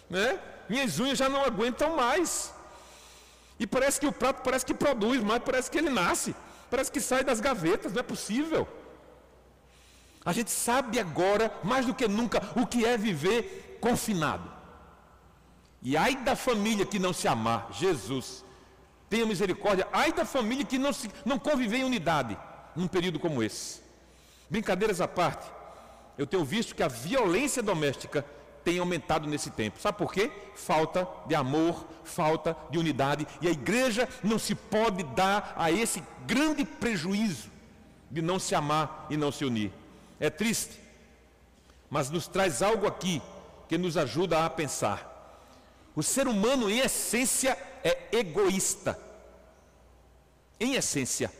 Né? 0.09 0.39
Minhas 0.69 0.99
unhas 0.99 1.17
já 1.17 1.27
não 1.27 1.43
aguentam 1.43 1.95
mais. 1.95 2.53
E 3.59 3.65
parece 3.65 3.99
que 3.99 4.07
o 4.07 4.11
prato 4.11 4.43
parece 4.43 4.65
que 4.65 4.73
produz, 4.73 5.21
mas 5.23 5.41
parece 5.43 5.69
que 5.69 5.77
ele 5.77 5.89
nasce. 5.89 6.35
Parece 6.69 6.91
que 6.91 7.01
sai 7.01 7.23
das 7.23 7.39
gavetas, 7.39 7.91
não 7.91 7.99
é 7.99 8.03
possível. 8.03 8.67
A 10.27 10.33
gente 10.33 10.51
sabe 10.51 10.99
agora, 10.99 11.49
mais 11.63 11.85
do 11.85 11.93
que 11.93 12.05
nunca, 12.05 12.41
o 12.53 12.67
que 12.67 12.85
é 12.85 12.97
viver 12.97 13.77
confinado. 13.79 14.51
E 15.81 15.95
ai 15.95 16.17
da 16.17 16.35
família 16.35 16.85
que 16.85 16.99
não 16.99 17.13
se 17.13 17.29
amar, 17.29 17.69
Jesus, 17.71 18.43
tenha 19.09 19.25
misericórdia. 19.25 19.87
Ai 19.93 20.11
da 20.11 20.25
família 20.25 20.65
que 20.65 20.77
não, 20.77 20.91
se, 20.91 21.09
não 21.23 21.39
conviver 21.39 21.77
em 21.77 21.85
unidade 21.85 22.37
num 22.75 22.89
período 22.89 23.17
como 23.17 23.41
esse. 23.41 23.79
Brincadeiras 24.49 24.99
à 24.99 25.07
parte, 25.07 25.49
eu 26.17 26.27
tenho 26.27 26.43
visto 26.43 26.75
que 26.75 26.83
a 26.83 26.89
violência 26.89 27.63
doméstica 27.63 28.25
tem 28.65 28.79
aumentado 28.79 29.29
nesse 29.29 29.49
tempo. 29.49 29.79
Sabe 29.79 29.97
por 29.97 30.11
quê? 30.11 30.29
Falta 30.55 31.07
de 31.25 31.35
amor, 31.35 31.87
falta 32.03 32.53
de 32.69 32.77
unidade. 32.77 33.25
E 33.39 33.47
a 33.47 33.51
igreja 33.51 34.09
não 34.21 34.37
se 34.37 34.53
pode 34.53 35.03
dar 35.03 35.53
a 35.55 35.71
esse 35.71 36.03
grande 36.25 36.65
prejuízo 36.65 37.49
de 38.11 38.21
não 38.21 38.37
se 38.37 38.53
amar 38.53 39.07
e 39.09 39.15
não 39.15 39.31
se 39.31 39.45
unir. 39.45 39.71
É 40.19 40.29
triste, 40.29 40.79
mas 41.89 42.09
nos 42.09 42.27
traz 42.27 42.61
algo 42.61 42.87
aqui 42.87 43.21
que 43.67 43.77
nos 43.77 43.97
ajuda 43.97 44.45
a 44.45 44.49
pensar. 44.49 45.13
O 45.95 46.03
ser 46.03 46.27
humano, 46.27 46.69
em 46.69 46.79
essência, 46.79 47.57
é 47.83 48.09
egoísta. 48.11 48.99
Em 50.59 50.75
essência, 50.75 51.31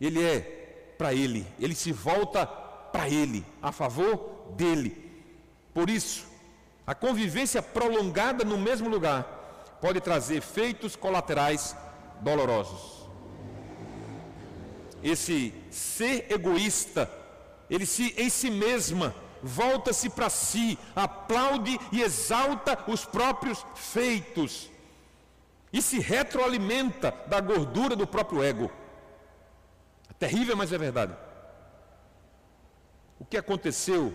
ele 0.00 0.22
é 0.22 0.94
para 0.98 1.14
ele, 1.14 1.46
ele 1.58 1.74
se 1.74 1.92
volta 1.92 2.46
para 2.46 3.08
ele, 3.08 3.44
a 3.62 3.72
favor 3.72 4.52
dele. 4.56 5.10
Por 5.72 5.88
isso, 5.88 6.26
a 6.86 6.94
convivência 6.94 7.62
prolongada 7.62 8.44
no 8.44 8.58
mesmo 8.58 8.88
lugar 8.88 9.78
pode 9.80 10.00
trazer 10.00 10.36
efeitos 10.36 10.94
colaterais 10.94 11.74
dolorosos. 12.20 13.08
Esse 15.02 15.52
ser 15.70 16.30
egoísta, 16.30 17.10
ele 17.72 17.86
se 17.86 18.14
em 18.18 18.28
si 18.28 18.50
mesma 18.50 19.14
volta-se 19.42 20.10
para 20.10 20.28
si, 20.28 20.78
aplaude 20.94 21.80
e 21.90 22.02
exalta 22.02 22.78
os 22.86 23.04
próprios 23.06 23.64
feitos 23.74 24.70
e 25.72 25.80
se 25.80 25.98
retroalimenta 25.98 27.10
da 27.26 27.40
gordura 27.40 27.96
do 27.96 28.06
próprio 28.06 28.42
ego. 28.42 28.70
É 30.10 30.12
terrível, 30.12 30.54
mas 30.54 30.70
é 30.70 30.76
verdade. 30.76 31.16
O 33.18 33.24
que 33.24 33.38
aconteceu 33.38 34.12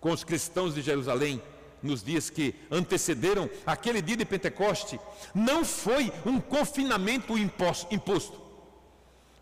com 0.00 0.12
os 0.12 0.22
cristãos 0.22 0.72
de 0.72 0.80
Jerusalém 0.80 1.42
nos 1.82 2.04
dias 2.04 2.30
que 2.30 2.54
antecederam 2.70 3.50
aquele 3.66 4.00
dia 4.00 4.16
de 4.16 4.24
Pentecoste, 4.24 5.00
não 5.34 5.64
foi 5.64 6.12
um 6.24 6.40
confinamento 6.40 7.36
imposto, 7.36 8.40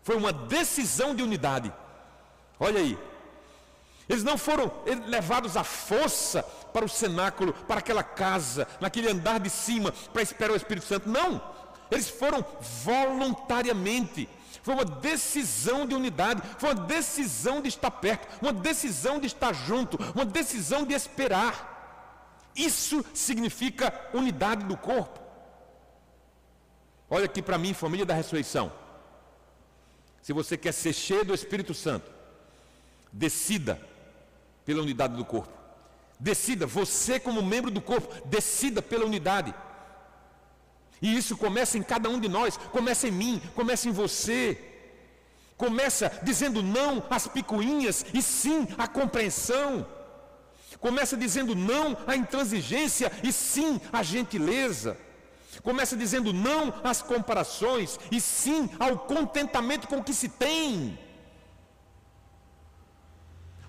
foi 0.01 0.15
uma 0.15 0.33
decisão 0.33 1.13
de 1.13 1.21
unidade. 1.21 1.71
Olha 2.59 2.79
aí, 2.79 2.97
eles 4.09 4.23
não 4.23 4.39
foram 4.39 4.71
levados 5.05 5.55
à 5.55 5.63
força 5.63 6.41
para 6.73 6.83
o 6.83 6.89
cenáculo, 6.89 7.53
para 7.53 7.79
aquela 7.79 8.01
casa, 8.01 8.67
naquele 8.81 9.07
andar 9.07 9.39
de 9.39 9.51
cima, 9.51 9.91
para 10.11 10.23
esperar 10.23 10.51
o 10.51 10.55
Espírito 10.55 10.87
Santo. 10.87 11.07
Não, 11.07 11.39
eles 11.91 12.09
foram 12.09 12.43
voluntariamente. 12.83 14.27
Foi 14.63 14.73
uma 14.73 14.83
decisão 14.83 15.85
de 15.85 15.93
unidade, 15.93 16.41
foi 16.57 16.69
uma 16.69 16.85
decisão 16.87 17.61
de 17.61 17.69
estar 17.69 17.91
perto, 17.91 18.27
uma 18.41 18.51
decisão 18.51 19.19
de 19.19 19.27
estar 19.27 19.53
junto, 19.53 19.97
uma 20.15 20.25
decisão 20.25 20.83
de 20.83 20.95
esperar. 20.95 22.49
Isso 22.55 23.05
significa 23.13 23.93
unidade 24.11 24.65
do 24.65 24.75
corpo. 24.75 25.19
Olha 27.07 27.25
aqui 27.25 27.43
para 27.43 27.59
mim, 27.59 27.75
família 27.75 28.07
da 28.07 28.15
ressurreição. 28.15 28.71
Se 30.21 30.33
você 30.33 30.57
quer 30.57 30.71
ser 30.71 30.93
cheio 30.93 31.23
do 31.23 31.33
Espírito 31.33 31.75
Santo, 31.75 32.11
decida 33.11 33.79
pela 34.69 34.83
unidade 34.83 35.15
do 35.15 35.25
corpo. 35.25 35.51
Decida, 36.19 36.67
você 36.67 37.19
como 37.19 37.41
membro 37.41 37.71
do 37.71 37.81
corpo, 37.81 38.07
decida 38.27 38.83
pela 38.83 39.03
unidade. 39.03 39.51
E 41.01 41.17
isso 41.17 41.35
começa 41.35 41.75
em 41.75 41.81
cada 41.81 42.07
um 42.07 42.19
de 42.19 42.29
nós, 42.29 42.55
começa 42.55 43.07
em 43.07 43.11
mim, 43.11 43.41
começa 43.55 43.89
em 43.89 43.91
você. 43.91 44.63
Começa 45.57 46.19
dizendo 46.21 46.61
não 46.61 47.03
às 47.09 47.27
picuinhas 47.27 48.05
e 48.13 48.21
sim 48.21 48.67
à 48.77 48.87
compreensão. 48.87 49.87
Começa 50.79 51.17
dizendo 51.17 51.55
não 51.55 51.97
à 52.05 52.15
intransigência 52.15 53.11
e 53.23 53.33
sim 53.33 53.81
à 53.91 54.03
gentileza. 54.03 54.95
Começa 55.63 55.97
dizendo 55.97 56.31
não 56.31 56.71
às 56.83 57.01
comparações 57.01 57.99
e 58.11 58.21
sim 58.21 58.69
ao 58.79 58.99
contentamento 58.99 59.87
com 59.87 59.97
o 59.97 60.03
que 60.03 60.13
se 60.13 60.29
tem. 60.29 61.08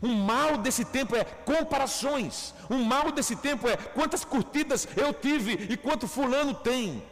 Um 0.03 0.15
mal 0.15 0.57
desse 0.57 0.85
tempo 0.85 1.15
é 1.15 1.25
comparações. 1.25 2.55
Um 2.71 2.83
mal 2.83 3.13
desse 3.13 3.37
tempo 3.37 3.69
é 3.69 3.77
quantas 3.77 4.25
curtidas 4.25 4.89
eu 4.97 5.13
tive 5.13 5.53
e 5.71 5.77
quanto 5.77 6.09
fulano 6.09 6.55
tem. 6.55 7.03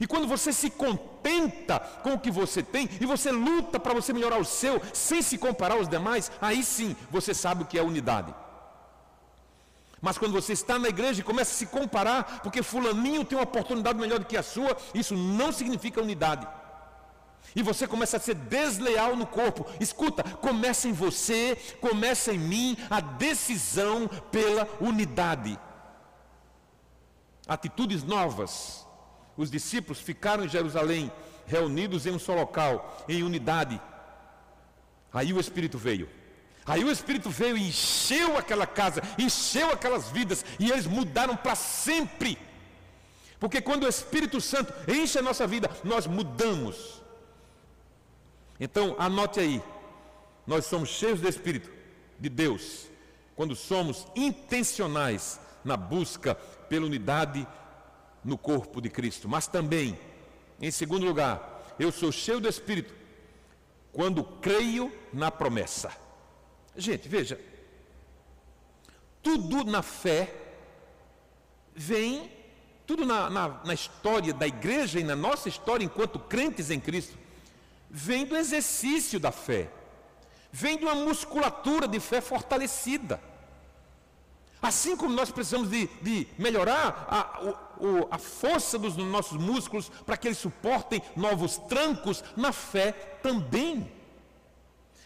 E 0.00 0.06
quando 0.06 0.26
você 0.26 0.52
se 0.52 0.70
contenta 0.70 1.80
com 2.02 2.14
o 2.14 2.18
que 2.18 2.30
você 2.30 2.62
tem 2.62 2.88
e 3.00 3.06
você 3.06 3.30
luta 3.30 3.78
para 3.80 3.94
você 3.94 4.12
melhorar 4.12 4.38
o 4.38 4.44
seu, 4.44 4.80
sem 4.92 5.22
se 5.22 5.38
comparar 5.38 5.74
aos 5.74 5.88
demais, 5.88 6.30
aí 6.40 6.62
sim 6.62 6.94
você 7.10 7.32
sabe 7.32 7.62
o 7.62 7.66
que 7.66 7.78
é 7.78 7.82
unidade. 7.82 8.34
Mas 10.00 10.18
quando 10.18 10.32
você 10.32 10.52
está 10.52 10.78
na 10.78 10.88
igreja 10.88 11.20
e 11.20 11.24
começa 11.24 11.52
a 11.52 11.54
se 11.54 11.66
comparar, 11.66 12.40
porque 12.42 12.62
fulaninho 12.62 13.24
tem 13.24 13.36
uma 13.36 13.44
oportunidade 13.44 13.98
melhor 13.98 14.18
do 14.18 14.26
que 14.26 14.36
a 14.36 14.42
sua, 14.42 14.76
isso 14.94 15.16
não 15.16 15.50
significa 15.50 16.02
unidade. 16.02 16.46
E 17.54 17.62
você 17.62 17.86
começa 17.86 18.16
a 18.16 18.20
ser 18.20 18.34
desleal 18.34 19.16
no 19.16 19.26
corpo. 19.26 19.66
Escuta, 19.80 20.22
começa 20.22 20.88
em 20.88 20.92
você, 20.92 21.56
começa 21.80 22.32
em 22.32 22.38
mim 22.38 22.76
a 22.90 23.00
decisão 23.00 24.08
pela 24.30 24.68
unidade. 24.80 25.58
Atitudes 27.46 28.02
novas 28.02 28.86
os 29.36 29.50
discípulos 29.50 30.00
ficaram 30.00 30.44
em 30.44 30.48
Jerusalém, 30.48 31.12
reunidos 31.46 32.06
em 32.06 32.12
um 32.12 32.18
só 32.18 32.34
local, 32.34 33.04
em 33.08 33.22
unidade. 33.22 33.80
Aí 35.12 35.32
o 35.32 35.38
Espírito 35.40 35.76
veio. 35.76 36.08
Aí 36.64 36.82
o 36.82 36.90
Espírito 36.90 37.30
veio 37.30 37.56
e 37.56 37.68
encheu 37.68 38.36
aquela 38.36 38.66
casa, 38.66 39.02
encheu 39.18 39.70
aquelas 39.70 40.08
vidas, 40.08 40.44
e 40.58 40.70
eles 40.70 40.86
mudaram 40.86 41.36
para 41.36 41.54
sempre. 41.54 42.38
Porque 43.38 43.60
quando 43.60 43.84
o 43.84 43.88
Espírito 43.88 44.40
Santo 44.40 44.72
enche 44.90 45.18
a 45.18 45.22
nossa 45.22 45.46
vida, 45.46 45.70
nós 45.84 46.06
mudamos. 46.06 46.95
Então, 48.58 48.96
anote 48.98 49.40
aí, 49.40 49.62
nós 50.46 50.66
somos 50.66 50.88
cheios 50.88 51.20
do 51.20 51.28
Espírito 51.28 51.70
de 52.18 52.28
Deus, 52.28 52.86
quando 53.34 53.54
somos 53.54 54.06
intencionais 54.14 55.38
na 55.64 55.76
busca 55.76 56.34
pela 56.34 56.86
unidade 56.86 57.46
no 58.24 58.38
corpo 58.38 58.80
de 58.80 58.88
Cristo. 58.88 59.28
Mas 59.28 59.46
também, 59.46 59.98
em 60.60 60.70
segundo 60.70 61.04
lugar, 61.04 61.74
eu 61.78 61.92
sou 61.92 62.10
cheio 62.10 62.40
do 62.40 62.48
Espírito 62.48 62.94
quando 63.92 64.24
creio 64.24 64.92
na 65.12 65.30
promessa. 65.30 65.90
Gente, 66.76 67.08
veja, 67.08 67.40
tudo 69.22 69.64
na 69.64 69.82
fé 69.82 70.34
vem, 71.74 72.30
tudo 72.86 73.04
na, 73.04 73.28
na, 73.28 73.48
na, 73.64 73.74
história 73.74 74.32
da 74.32 74.46
igreja 74.46 75.00
e 75.00 75.04
na 75.04 75.16
nossa 75.16 75.48
história 75.48 75.84
enquanto 75.84 76.18
crentes 76.18 76.70
em 76.70 76.78
Cristo, 76.78 77.16
vem 77.96 78.26
do 78.26 78.36
exercício 78.36 79.18
da 79.18 79.32
fé, 79.32 79.70
vem 80.52 80.76
de 80.76 80.84
uma 80.84 80.94
musculatura 80.94 81.88
de 81.88 81.98
fé 81.98 82.20
fortalecida. 82.20 83.18
Assim 84.60 84.94
como 84.96 85.14
nós 85.14 85.30
precisamos 85.30 85.70
de, 85.70 85.86
de 86.02 86.28
melhorar 86.36 87.06
a, 87.08 87.40
o, 87.82 88.06
a 88.10 88.18
força 88.18 88.78
dos 88.78 88.96
nossos 88.98 89.38
músculos 89.38 89.88
para 90.04 90.16
que 90.18 90.28
eles 90.28 90.36
suportem 90.36 91.00
novos 91.14 91.56
trancos, 91.56 92.22
na 92.36 92.52
fé 92.52 92.92
também. 93.22 93.90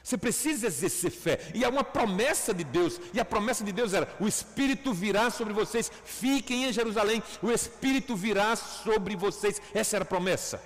Você 0.02 0.18
precisa 0.18 0.66
exercer 0.66 1.12
fé. 1.12 1.52
E 1.54 1.64
há 1.64 1.68
uma 1.68 1.84
promessa 1.84 2.52
de 2.52 2.64
Deus. 2.64 3.00
E 3.14 3.20
a 3.20 3.24
promessa 3.24 3.62
de 3.62 3.70
Deus 3.70 3.92
era: 3.92 4.08
o 4.18 4.26
Espírito 4.26 4.92
virá 4.92 5.30
sobre 5.30 5.52
vocês. 5.52 5.92
Fiquem 6.04 6.64
em 6.64 6.72
Jerusalém. 6.72 7.22
O 7.40 7.52
Espírito 7.52 8.16
virá 8.16 8.56
sobre 8.56 9.14
vocês. 9.14 9.62
Essa 9.72 9.96
era 9.96 10.04
a 10.04 10.08
promessa. 10.08 10.60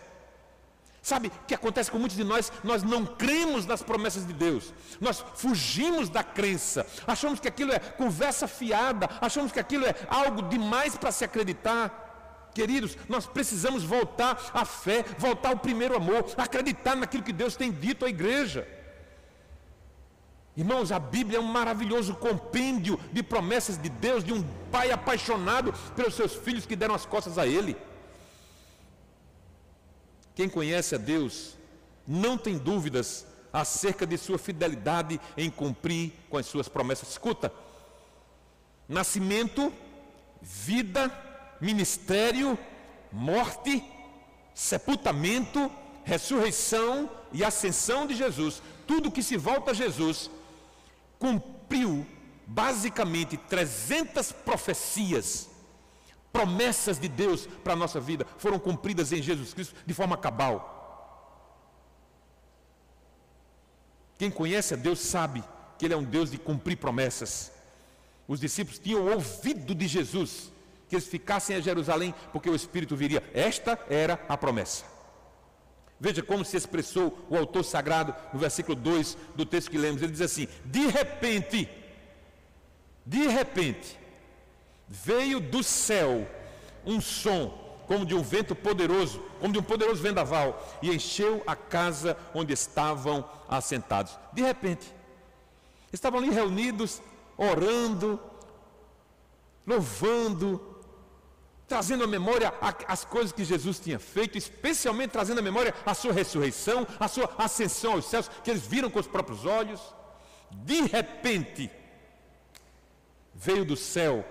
Sabe 1.04 1.28
o 1.28 1.30
que 1.46 1.54
acontece 1.54 1.90
com 1.90 1.99
muitos 1.99 2.16
de 2.16 2.25
nós? 2.25 2.50
Nós 2.64 2.82
não 2.82 3.04
cremos 3.04 3.66
nas 3.66 3.82
promessas 3.82 4.26
de 4.26 4.32
Deus. 4.32 4.73
Nós 4.99 5.23
fugimos 5.34 6.08
da 6.08 6.25
crença. 6.25 6.87
Achamos 7.06 7.38
que 7.38 7.46
aquilo 7.46 7.73
é 7.73 7.78
conversa 7.78 8.49
fiada. 8.49 9.11
Achamos 9.20 9.52
que 9.52 9.61
aquilo 9.61 9.84
é 9.84 9.94
algo 10.08 10.40
demais 10.49 10.96
para 10.96 11.12
se 11.12 11.23
acreditar. 11.23 12.49
Queridos, 12.54 12.96
nós 13.06 13.26
precisamos 13.26 13.84
voltar 13.84 14.50
à 14.54 14.64
fé, 14.64 15.04
voltar 15.18 15.50
ao 15.50 15.58
primeiro 15.58 15.94
amor, 15.94 16.25
acreditar 16.38 16.96
naquilo 16.96 17.23
que 17.23 17.34
Deus 17.34 17.54
tem 17.54 17.70
dito 17.70 18.06
à 18.06 18.08
igreja. 18.08 18.66
Irmãos, 20.56 20.90
a 20.90 20.99
Bíblia 20.99 21.37
é 21.37 21.40
um 21.40 21.44
maravilhoso 21.44 22.14
compêndio 22.14 22.99
de 23.12 23.23
promessas 23.23 23.76
de 23.76 23.90
Deus, 23.90 24.25
de 24.25 24.32
um 24.32 24.42
pai 24.73 24.90
apaixonado 24.90 25.70
pelos 25.94 26.14
seus 26.14 26.34
filhos 26.34 26.64
que 26.64 26.75
deram 26.75 26.94
as 26.94 27.04
costas 27.04 27.37
a 27.37 27.46
Ele. 27.46 27.76
Quem 30.35 30.49
conhece 30.49 30.95
a 30.95 30.99
Deus 30.99 31.57
não 32.07 32.37
tem 32.37 32.59
dúvidas 32.59 33.26
acerca 33.53 34.07
de 34.07 34.19
sua 34.19 34.38
fidelidade 34.38 35.21
em 35.37 35.49
cumprir 35.49 36.12
com 36.29 36.37
as 36.37 36.47
suas 36.47 36.69
promessas. 36.69 37.11
Escuta, 37.11 37.53
nascimento, 38.88 39.73
vida, 40.43 41.11
ministério, 41.61 42.59
morte, 43.12 43.83
sepultamento, 44.53 45.71
ressurreição 46.05 47.09
e 47.33 47.45
ascensão 47.45 48.07
de 48.07 48.14
Jesus, 48.14 48.62
tudo 48.87 49.11
que 49.11 49.23
se 49.23 49.37
volta 49.37 49.71
a 49.71 49.75
Jesus, 49.75 50.31
cumpriu 51.19 52.07
basicamente 52.47 53.37
300 53.37 54.33
profecias, 54.33 55.49
promessas 56.35 56.99
de 56.99 57.07
Deus 57.07 57.47
para 57.62 57.75
a 57.75 57.76
nossa 57.76 58.00
vida, 58.00 58.26
foram 58.38 58.59
cumpridas 58.59 59.12
em 59.12 59.23
Jesus 59.23 59.55
Cristo 59.55 59.76
de 59.87 59.95
forma 59.95 60.17
cabal. 60.17 60.73
Quem 64.19 64.33
conhece 64.33 64.75
a 64.75 64.76
Deus 64.76 64.99
sabe 64.99 65.45
que 65.79 65.85
Ele 65.85 65.95
é 65.95 65.97
um 65.97 66.03
Deus 66.03 66.33
de 66.33 66.38
cumprir 66.38 66.76
promessas. 66.76 67.53
Os 68.26 68.41
discípulos 68.41 68.81
tinham 68.81 69.07
ouvido 69.07 69.76
de 69.76 69.87
Jesus 69.87 70.53
que 70.88 70.97
eles 70.97 71.07
ficassem 71.07 71.55
a 71.55 71.61
Jerusalém 71.61 72.12
porque 72.33 72.50
o 72.50 72.55
Espírito 72.57 72.97
viria. 72.97 73.23
Esta 73.33 73.79
era 73.88 74.21
a 74.29 74.37
promessa. 74.37 74.85
Veja 76.00 76.23
como 76.23 76.45
se 76.45 76.57
expressou 76.57 77.26
o 77.31 77.37
autor 77.37 77.64
sagrado 77.64 78.12
no 78.33 78.41
versículo 78.41 78.75
2 78.75 79.17
do 79.37 79.47
texto 79.47 79.71
que 79.71 79.79
lemos. 79.79 80.03
Ele 80.03 80.12
diz 80.12 80.21
assim: 80.21 80.49
De 80.64 80.88
repente, 80.88 81.69
de 83.07 83.29
repente, 83.29 83.99
veio 84.88 85.41
do 85.41 85.62
céu 85.62 86.26
um 86.85 87.00
som 87.00 87.64
como 87.87 88.07
de 88.07 88.14
um 88.14 88.23
vento 88.23 88.55
poderoso, 88.55 89.23
como 89.41 89.53
de 89.53 89.59
um 89.59 89.62
poderoso 89.62 90.03
vendaval, 90.03 90.79
e 90.83 90.91
encheu 90.91 91.43
a 91.47 91.55
casa 91.55 92.17
onde 92.35 92.53
estavam 92.53 93.29
assentados. 93.49 94.19
De 94.33 94.43
repente, 94.43 94.87
estavam 95.93 96.19
ali 96.19 96.31
reunidos, 96.31 97.03
orando, 97.37 98.19
louvando, 99.67 100.61
trazendo 101.67 102.05
à 102.05 102.07
memória 102.07 102.53
as 102.87 103.05
coisas 103.05 103.33
que 103.33 103.45
Jesus 103.45 103.79
tinha 103.79 103.99
feito, 103.99 104.37
especialmente 104.37 105.11
trazendo 105.11 105.38
à 105.38 105.43
memória 105.43 105.75
a 105.85 105.95
sua 105.95 106.12
ressurreição, 106.12 106.87
a 106.99 107.09
sua 107.09 107.31
ascensão 107.38 107.93
aos 107.93 108.07
céus, 108.07 108.31
que 108.43 108.50
eles 108.50 108.67
viram 108.67 108.91
com 108.91 108.99
os 108.99 109.07
próprios 109.07 109.45
olhos. 109.45 109.81
De 110.50 110.83
repente, 110.83 111.71
veio 113.35 113.64
do 113.64 113.76
céu 113.76 114.25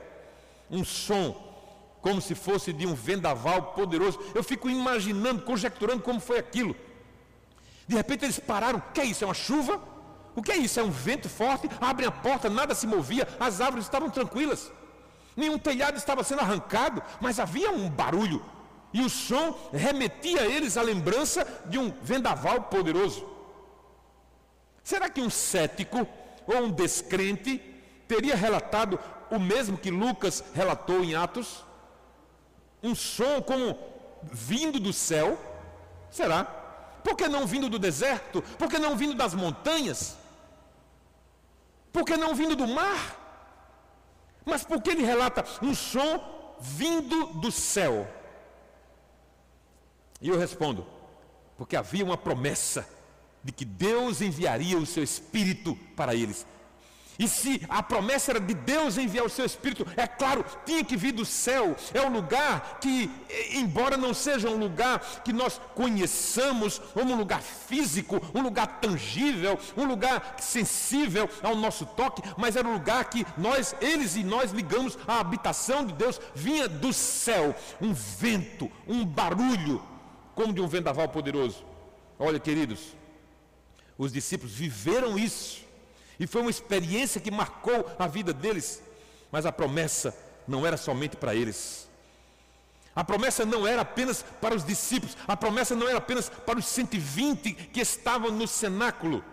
um 0.73 0.83
som 0.83 1.53
como 2.01 2.21
se 2.21 2.35
fosse 2.35 2.73
de 2.73 2.85
um 2.85 2.93
vendaval 2.93 3.73
poderoso. 3.73 4.19
Eu 4.35 4.43
fico 4.43 4.69
imaginando, 4.69 5.43
conjecturando 5.43 6.03
como 6.03 6.19
foi 6.19 6.37
aquilo. 6.37 6.75
De 7.87 7.95
repente 7.95 8.25
eles 8.25 8.39
pararam. 8.39 8.79
O 8.79 8.93
que 8.93 8.99
é 8.99 9.05
isso? 9.05 9.23
É 9.23 9.27
uma 9.27 9.33
chuva? 9.33 9.81
O 10.35 10.41
que 10.41 10.51
é 10.51 10.57
isso? 10.57 10.79
É 10.79 10.83
um 10.83 10.89
vento 10.89 11.29
forte? 11.29 11.69
Abrem 11.79 12.07
a 12.07 12.11
porta, 12.11 12.49
nada 12.49 12.73
se 12.75 12.87
movia, 12.87 13.27
as 13.39 13.61
árvores 13.61 13.85
estavam 13.85 14.09
tranquilas. 14.09 14.71
Nenhum 15.37 15.57
telhado 15.57 15.95
estava 15.95 16.23
sendo 16.23 16.41
arrancado, 16.41 17.01
mas 17.21 17.39
havia 17.39 17.71
um 17.71 17.89
barulho. 17.89 18.43
E 18.91 19.01
o 19.01 19.09
som 19.09 19.57
remetia 19.71 20.41
a 20.41 20.45
eles 20.45 20.75
a 20.75 20.81
lembrança 20.81 21.47
de 21.67 21.77
um 21.77 21.93
vendaval 22.01 22.63
poderoso. 22.63 23.27
Será 24.83 25.09
que 25.09 25.21
um 25.21 25.29
cético 25.29 26.05
ou 26.45 26.63
um 26.63 26.71
descrente 26.71 27.61
teria 28.07 28.35
relatado 28.35 28.99
o 29.29 29.39
mesmo 29.39 29.77
que 29.77 29.91
Lucas 29.91 30.43
relatou 30.53 31.03
em 31.03 31.15
Atos? 31.15 31.63
um 32.83 32.93
som 32.93 33.41
como 33.41 33.79
vindo 34.21 34.79
do 34.79 34.91
céu? 34.91 35.39
Será? 36.11 36.43
Por 37.03 37.15
que 37.15 37.27
não 37.27 37.47
vindo 37.47 37.69
do 37.69 37.79
deserto? 37.79 38.41
Por 38.41 38.69
que 38.69 38.77
não 38.77 38.97
vindo 38.97 39.15
das 39.15 39.33
montanhas? 39.33 40.17
Por 41.91 42.03
que 42.03 42.17
não 42.17 42.35
vindo 42.35 42.55
do 42.55 42.67
mar? 42.67 43.19
Mas 44.45 44.65
por 44.65 44.81
que 44.81 44.91
ele 44.91 45.03
relata 45.03 45.45
um 45.61 45.73
som 45.73 46.55
vindo 46.59 47.27
do 47.27 47.51
céu? 47.51 48.07
E 50.19 50.27
eu 50.27 50.37
respondo: 50.37 50.85
porque 51.57 51.75
havia 51.75 52.03
uma 52.03 52.17
promessa 52.17 52.87
de 53.43 53.51
que 53.51 53.65
Deus 53.65 54.21
enviaria 54.21 54.77
o 54.77 54.85
seu 54.85 55.03
Espírito 55.03 55.75
para 55.95 56.13
eles. 56.13 56.45
E 57.17 57.27
se 57.27 57.61
a 57.69 57.83
promessa 57.83 58.31
era 58.31 58.39
de 58.39 58.53
Deus 58.53 58.97
enviar 58.97 59.25
o 59.25 59.29
seu 59.29 59.45
Espírito, 59.45 59.85
é 59.95 60.07
claro, 60.07 60.43
tinha 60.65 60.83
que 60.83 60.97
vir 60.97 61.11
do 61.11 61.25
céu. 61.25 61.75
É 61.93 62.01
um 62.01 62.11
lugar 62.11 62.79
que, 62.79 63.09
embora 63.51 63.95
não 63.97 64.13
seja 64.13 64.49
um 64.49 64.57
lugar 64.57 64.99
que 65.23 65.31
nós 65.31 65.61
conheçamos, 65.75 66.79
como 66.79 67.13
um 67.13 67.17
lugar 67.17 67.41
físico, 67.41 68.19
um 68.33 68.41
lugar 68.41 68.79
tangível, 68.79 69.59
um 69.77 69.85
lugar 69.85 70.35
sensível 70.39 71.29
ao 71.43 71.55
nosso 71.55 71.85
toque, 71.85 72.23
mas 72.37 72.55
era 72.55 72.67
um 72.67 72.73
lugar 72.73 73.05
que 73.05 73.25
nós, 73.37 73.75
eles 73.79 74.15
e 74.15 74.23
nós 74.23 74.51
ligamos 74.51 74.97
à 75.07 75.19
habitação 75.19 75.85
de 75.85 75.93
Deus, 75.93 76.19
vinha 76.33 76.67
do 76.67 76.91
céu, 76.91 77.55
um 77.79 77.93
vento, 77.93 78.71
um 78.87 79.05
barulho, 79.05 79.83
como 80.33 80.53
de 80.53 80.61
um 80.61 80.67
vendaval 80.67 81.07
poderoso. 81.09 81.63
Olha, 82.17 82.39
queridos, 82.39 82.95
os 83.97 84.11
discípulos 84.11 84.53
viveram 84.53 85.17
isso 85.17 85.63
e 86.19 86.27
foi 86.27 86.41
uma 86.41 86.51
experiência 86.51 87.21
que 87.21 87.31
marcou 87.31 87.89
a 87.97 88.07
vida 88.07 88.33
deles. 88.33 88.81
Mas 89.31 89.45
a 89.45 89.51
promessa 89.51 90.15
não 90.47 90.65
era 90.65 90.77
somente 90.77 91.15
para 91.15 91.33
eles. 91.35 91.87
A 92.95 93.03
promessa 93.03 93.43
não 93.43 93.65
era 93.65 93.81
apenas 93.81 94.23
para 94.39 94.53
os 94.53 94.63
discípulos, 94.63 95.17
a 95.27 95.35
promessa 95.35 95.75
não 95.75 95.89
era 95.89 95.97
apenas 95.97 96.29
para 96.29 96.59
os 96.59 96.65
120 96.67 97.53
que 97.53 97.81
estavam 97.81 98.31
no 98.31 98.47
cenáculo. 98.47 99.23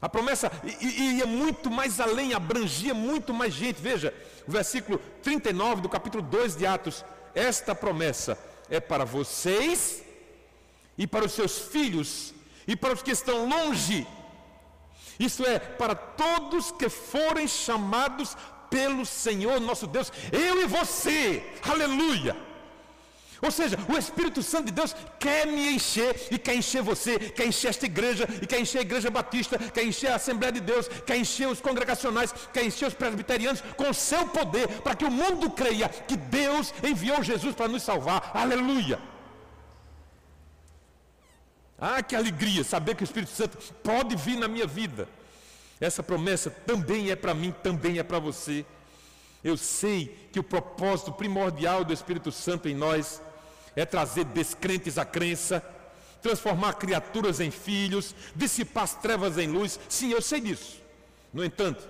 A 0.00 0.08
promessa 0.08 0.52
ia 0.80 1.26
muito 1.26 1.70
mais 1.70 1.98
além, 1.98 2.34
abrangia 2.34 2.94
muito 2.94 3.32
mais 3.32 3.54
gente. 3.54 3.80
Veja, 3.80 4.14
o 4.46 4.50
versículo 4.50 4.98
39 5.22 5.80
do 5.80 5.88
capítulo 5.88 6.22
2 6.22 6.56
de 6.56 6.66
Atos. 6.66 7.04
Esta 7.34 7.74
promessa 7.74 8.38
é 8.70 8.78
para 8.78 9.04
vocês 9.04 10.02
e 10.96 11.06
para 11.06 11.24
os 11.24 11.32
seus 11.32 11.58
filhos 11.58 12.34
e 12.66 12.76
para 12.76 12.92
os 12.92 13.02
que 13.02 13.10
estão 13.10 13.48
longe 13.48 14.06
isso 15.18 15.44
é, 15.44 15.58
para 15.58 15.94
todos 15.94 16.70
que 16.72 16.88
forem 16.88 17.48
chamados 17.48 18.36
pelo 18.70 19.04
Senhor 19.04 19.60
nosso 19.60 19.86
Deus, 19.86 20.12
eu 20.32 20.62
e 20.62 20.66
você, 20.66 21.42
aleluia. 21.62 22.36
Ou 23.40 23.50
seja, 23.50 23.78
o 23.88 23.96
Espírito 23.96 24.42
Santo 24.42 24.66
de 24.66 24.72
Deus 24.72 24.94
quer 25.18 25.46
me 25.46 25.74
encher 25.74 26.28
e 26.30 26.38
quer 26.38 26.56
encher 26.56 26.82
você, 26.82 27.18
quer 27.18 27.46
encher 27.46 27.68
esta 27.68 27.86
igreja 27.86 28.28
e 28.42 28.46
quer 28.46 28.60
encher 28.60 28.78
a 28.78 28.82
igreja 28.82 29.10
batista, 29.10 29.58
quer 29.58 29.84
encher 29.84 30.10
a 30.10 30.16
Assembleia 30.16 30.52
de 30.52 30.60
Deus, 30.60 30.88
quer 31.06 31.16
encher 31.16 31.46
os 31.48 31.60
congregacionais, 31.60 32.34
quer 32.52 32.64
encher 32.64 32.88
os 32.88 32.94
presbiterianos 32.94 33.62
com 33.76 33.90
o 33.90 33.94
seu 33.94 34.26
poder, 34.26 34.66
para 34.82 34.96
que 34.96 35.04
o 35.04 35.10
mundo 35.10 35.50
creia 35.50 35.88
que 35.88 36.16
Deus 36.16 36.74
enviou 36.82 37.22
Jesus 37.22 37.54
para 37.54 37.68
nos 37.68 37.84
salvar. 37.84 38.32
Aleluia. 38.34 38.98
Ah, 41.80 42.02
que 42.02 42.16
alegria 42.16 42.64
saber 42.64 42.96
que 42.96 43.02
o 43.02 43.04
Espírito 43.04 43.30
Santo 43.30 43.56
pode 43.82 44.16
vir 44.16 44.36
na 44.36 44.48
minha 44.48 44.66
vida. 44.66 45.08
Essa 45.80 46.02
promessa 46.02 46.50
também 46.50 47.10
é 47.10 47.16
para 47.16 47.32
mim, 47.32 47.54
também 47.62 47.98
é 47.98 48.02
para 48.02 48.18
você. 48.18 48.66
Eu 49.44 49.56
sei 49.56 50.28
que 50.32 50.40
o 50.40 50.42
propósito 50.42 51.12
primordial 51.12 51.84
do 51.84 51.92
Espírito 51.92 52.32
Santo 52.32 52.68
em 52.68 52.74
nós 52.74 53.22
é 53.76 53.84
trazer 53.84 54.24
descrentes 54.24 54.98
à 54.98 55.04
crença, 55.04 55.62
transformar 56.20 56.74
criaturas 56.74 57.38
em 57.38 57.50
filhos, 57.50 58.12
dissipar 58.34 58.82
as 58.84 58.96
trevas 58.96 59.38
em 59.38 59.46
luz. 59.46 59.78
Sim, 59.88 60.10
eu 60.10 60.20
sei 60.20 60.40
disso. 60.40 60.82
No 61.32 61.44
entanto, 61.44 61.88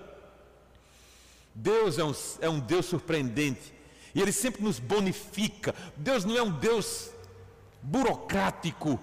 Deus 1.55 1.98
é 1.98 2.05
um, 2.05 2.14
é 2.42 2.48
um 2.51 2.61
Deus 2.61 2.85
surpreendente 2.85 3.72
e 4.14 4.20
Ele 4.20 4.33
sempre 4.33 4.62
nos 4.62 4.79
bonifica. 4.79 5.74
Deus 5.96 6.27
não 6.27 6.37
é 6.37 6.42
um 6.42 6.51
Deus 6.51 7.11
burocrático. 7.83 9.01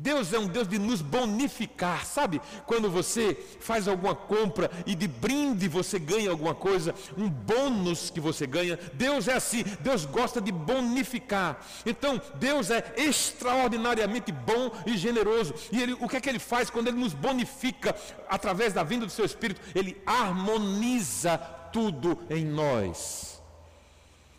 Deus 0.00 0.32
é 0.32 0.38
um 0.38 0.46
Deus 0.46 0.66
de 0.66 0.78
nos 0.78 1.02
bonificar, 1.02 2.06
sabe? 2.06 2.40
Quando 2.64 2.90
você 2.90 3.34
faz 3.60 3.86
alguma 3.86 4.14
compra 4.14 4.70
e 4.86 4.94
de 4.94 5.06
brinde 5.06 5.68
você 5.68 5.98
ganha 5.98 6.30
alguma 6.30 6.54
coisa, 6.54 6.94
um 7.18 7.28
bônus 7.28 8.08
que 8.08 8.18
você 8.18 8.46
ganha, 8.46 8.78
Deus 8.94 9.28
é 9.28 9.34
assim, 9.34 9.62
Deus 9.80 10.06
gosta 10.06 10.40
de 10.40 10.50
bonificar. 10.50 11.60
Então, 11.84 12.18
Deus 12.36 12.70
é 12.70 12.94
extraordinariamente 12.96 14.32
bom 14.32 14.70
e 14.86 14.96
generoso. 14.96 15.52
E 15.70 15.82
ele, 15.82 15.92
o 16.00 16.08
que 16.08 16.16
é 16.16 16.20
que 16.20 16.30
ele 16.30 16.38
faz 16.38 16.70
quando 16.70 16.88
ele 16.88 16.98
nos 16.98 17.12
bonifica 17.12 17.94
através 18.26 18.72
da 18.72 18.82
vinda 18.82 19.04
do 19.04 19.12
seu 19.12 19.26
Espírito? 19.26 19.60
Ele 19.74 20.00
harmoniza 20.06 21.36
tudo 21.70 22.18
em 22.30 22.42
nós. 22.42 23.42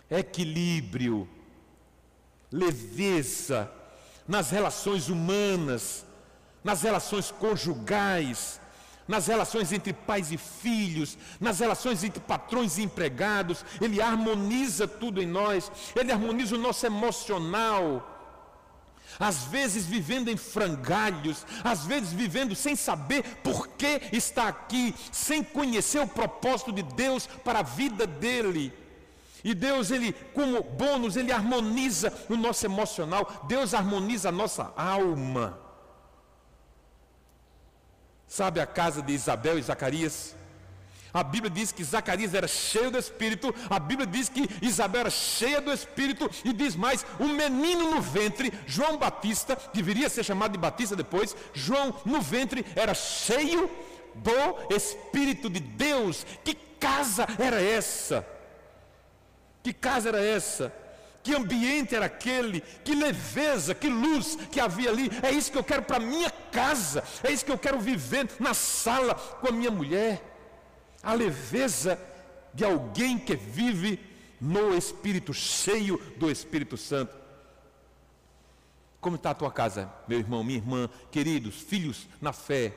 Equilíbrio 0.10 1.30
leveza 2.52 3.72
nas 4.32 4.50
relações 4.50 5.10
humanas, 5.10 6.06
nas 6.64 6.82
relações 6.82 7.30
conjugais, 7.32 8.62
nas 9.06 9.28
relações 9.28 9.74
entre 9.74 9.92
pais 9.92 10.32
e 10.32 10.38
filhos, 10.38 11.18
nas 11.38 11.60
relações 11.60 12.02
entre 12.02 12.22
patrões 12.22 12.78
e 12.78 12.84
empregados, 12.84 13.66
Ele 13.82 14.02
harmoniza 14.02 14.88
tudo 14.88 15.22
em 15.22 15.26
nós, 15.26 15.70
Ele 15.94 16.14
harmoniza 16.14 16.56
o 16.56 16.60
nosso 16.60 16.86
emocional. 16.86 18.08
Às 19.20 19.44
vezes 19.44 19.86
vivendo 19.86 20.30
em 20.30 20.38
frangalhos, 20.38 21.46
às 21.62 21.86
vezes 21.86 22.14
vivendo 22.14 22.56
sem 22.56 22.74
saber 22.74 23.24
por 23.44 23.68
que 23.68 24.00
está 24.14 24.48
aqui, 24.48 24.96
sem 25.12 25.44
conhecer 25.44 26.00
o 26.00 26.08
propósito 26.08 26.72
de 26.72 26.84
Deus 26.84 27.28
para 27.28 27.60
a 27.60 27.64
vida 27.64 28.08
dele. 28.08 28.81
E 29.44 29.54
Deus, 29.54 29.90
ele, 29.92 30.14
como 30.34 30.62
bônus, 30.62 31.16
ele 31.16 31.32
harmoniza 31.32 32.14
o 32.30 32.36
nosso 32.36 32.66
emocional, 32.66 33.46
Deus 33.48 33.74
harmoniza 33.74 34.30
a 34.30 34.32
nossa 34.32 34.72
alma. 34.76 35.60
Sabe 38.28 38.62
a 38.62 38.66
casa 38.66 39.02
de 39.02 39.14
Isabel 39.14 39.58
e 39.58 39.62
Zacarias? 39.62 40.36
A 41.14 41.24
Bíblia 41.24 41.50
diz 41.50 41.72
que 41.72 41.84
Zacarias 41.84 42.34
era 42.34 42.48
cheio 42.48 42.90
do 42.90 42.98
Espírito, 42.98 43.54
a 43.70 43.78
Bíblia 43.78 44.08
diz 44.08 44.30
que 44.30 44.48
Isabel 44.62 45.02
era 45.02 45.10
cheia 45.10 45.60
do 45.60 45.74
Espírito, 45.74 46.30
e 46.46 46.54
diz 46.54 46.76
mais: 46.76 47.06
um 47.20 47.28
menino 47.28 47.92
no 47.92 48.02
ventre, 48.02 48.54
João 48.66 48.98
Batista, 48.98 49.58
deveria 49.74 50.10
ser 50.10 50.24
chamado 50.24 50.54
de 50.54 50.58
Batista 50.58 50.96
depois, 50.96 51.36
João 51.54 51.94
no 52.06 52.22
ventre 52.22 52.66
era 52.76 52.94
cheio 52.94 53.70
do 54.16 54.74
Espírito 54.74 55.50
de 55.50 55.60
Deus. 55.60 56.26
Que 56.44 56.56
casa 56.80 57.28
era 57.38 57.62
essa? 57.62 58.26
Que 59.64 59.74
casa 59.74 60.10
era 60.10 60.24
essa? 60.24 60.74
Que 61.24 61.36
ambiente 61.36 61.96
era 61.96 62.08
aquele? 62.08 62.62
Que 62.62 62.96
leveza, 62.96 63.76
que 63.76 63.88
luz 63.88 64.36
que 64.52 64.60
havia 64.60 64.90
ali. 64.90 65.10
É 65.22 65.32
isso 65.32 65.52
que 65.52 65.58
eu 65.58 65.64
quero 65.64 65.84
para 65.84 66.00
minha 66.00 66.32
casa. 66.32 67.04
É 67.24 67.32
isso 67.32 67.46
que 67.46 67.52
eu 67.52 67.60
quero 67.60 67.80
viver 67.80 68.28
na 68.40 68.54
sala 68.54 69.14
com 69.14 69.48
a 69.48 69.52
minha 69.52 69.70
mulher. 69.70 70.22
A 71.04 71.14
leveza 71.14 72.00
de 72.54 72.66
alguém 72.66 73.20
que 73.20 73.36
vive 73.36 74.00
no 74.40 74.76
Espírito, 74.76 75.34
cheio 75.34 75.98
do 76.18 76.30
Espírito 76.32 76.76
Santo. 76.76 77.16
Como 79.00 79.16
está 79.16 79.32
a 79.32 79.36
tua 79.36 79.52
casa, 79.52 79.92
meu 80.08 80.20
irmão, 80.20 80.44
minha 80.44 80.58
irmã, 80.58 80.90
queridos, 81.12 81.56
filhos 81.56 82.08
na 82.20 82.34
fé? 82.34 82.74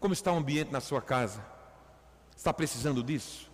Como 0.00 0.12
está 0.12 0.32
o 0.32 0.36
ambiente 0.36 0.72
na 0.72 0.80
sua 0.80 1.00
casa? 1.00 1.44
Está 2.36 2.52
precisando 2.52 3.02
disso? 3.02 3.50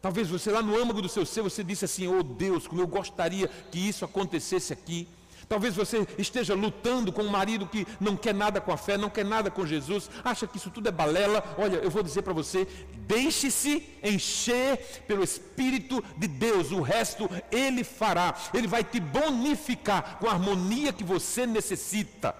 Talvez 0.00 0.28
você 0.28 0.50
lá 0.50 0.62
no 0.62 0.80
âmago 0.80 1.02
do 1.02 1.08
seu 1.08 1.26
ser, 1.26 1.42
você 1.42 1.64
disse 1.64 1.84
assim, 1.84 2.06
oh 2.06 2.22
Deus, 2.22 2.66
como 2.66 2.80
eu 2.80 2.86
gostaria 2.86 3.48
que 3.70 3.78
isso 3.78 4.04
acontecesse 4.04 4.72
aqui. 4.72 5.08
Talvez 5.48 5.76
você 5.76 6.06
esteja 6.18 6.54
lutando 6.54 7.12
com 7.12 7.22
um 7.22 7.28
marido 7.28 7.66
que 7.66 7.86
não 8.00 8.16
quer 8.16 8.34
nada 8.34 8.60
com 8.60 8.72
a 8.72 8.76
fé, 8.76 8.98
não 8.98 9.08
quer 9.08 9.24
nada 9.24 9.48
com 9.48 9.64
Jesus, 9.64 10.10
acha 10.24 10.46
que 10.46 10.56
isso 10.56 10.70
tudo 10.70 10.88
é 10.88 10.92
balela. 10.92 11.42
Olha, 11.56 11.76
eu 11.76 11.90
vou 11.90 12.02
dizer 12.02 12.22
para 12.22 12.32
você: 12.32 12.66
deixe-se 13.06 13.88
encher 14.02 15.04
pelo 15.06 15.22
Espírito 15.22 16.02
de 16.16 16.26
Deus, 16.26 16.72
o 16.72 16.80
resto 16.80 17.30
Ele 17.52 17.84
fará. 17.84 18.34
Ele 18.52 18.66
vai 18.66 18.82
te 18.82 18.98
bonificar 18.98 20.18
com 20.18 20.26
a 20.26 20.32
harmonia 20.32 20.92
que 20.92 21.04
você 21.04 21.46
necessita. 21.46 22.34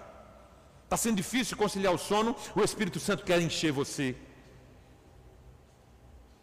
Está 0.83 0.97
sendo 0.97 1.15
difícil 1.15 1.55
conciliar 1.55 1.93
o 1.93 1.97
sono, 1.97 2.35
o 2.55 2.61
Espírito 2.61 2.99
Santo 2.99 3.23
quer 3.23 3.41
encher 3.41 3.71
você. 3.71 4.15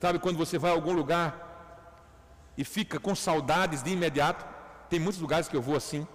Sabe 0.00 0.18
quando 0.18 0.37
você 0.37 0.59
vai 0.59 0.70
a 0.70 0.74
algum 0.74 0.92
lugar 0.92 1.44
e 2.57 2.64
fica 2.64 2.98
com 2.98 3.14
saudades 3.14 3.83
de 3.83 3.90
imediato? 3.90 4.44
Tem 4.88 5.00
muitos 5.00 5.20
lugares 5.20 5.48
que 5.48 5.57
eu 5.57 5.62
vou 5.62 5.76
assim. 5.76 6.07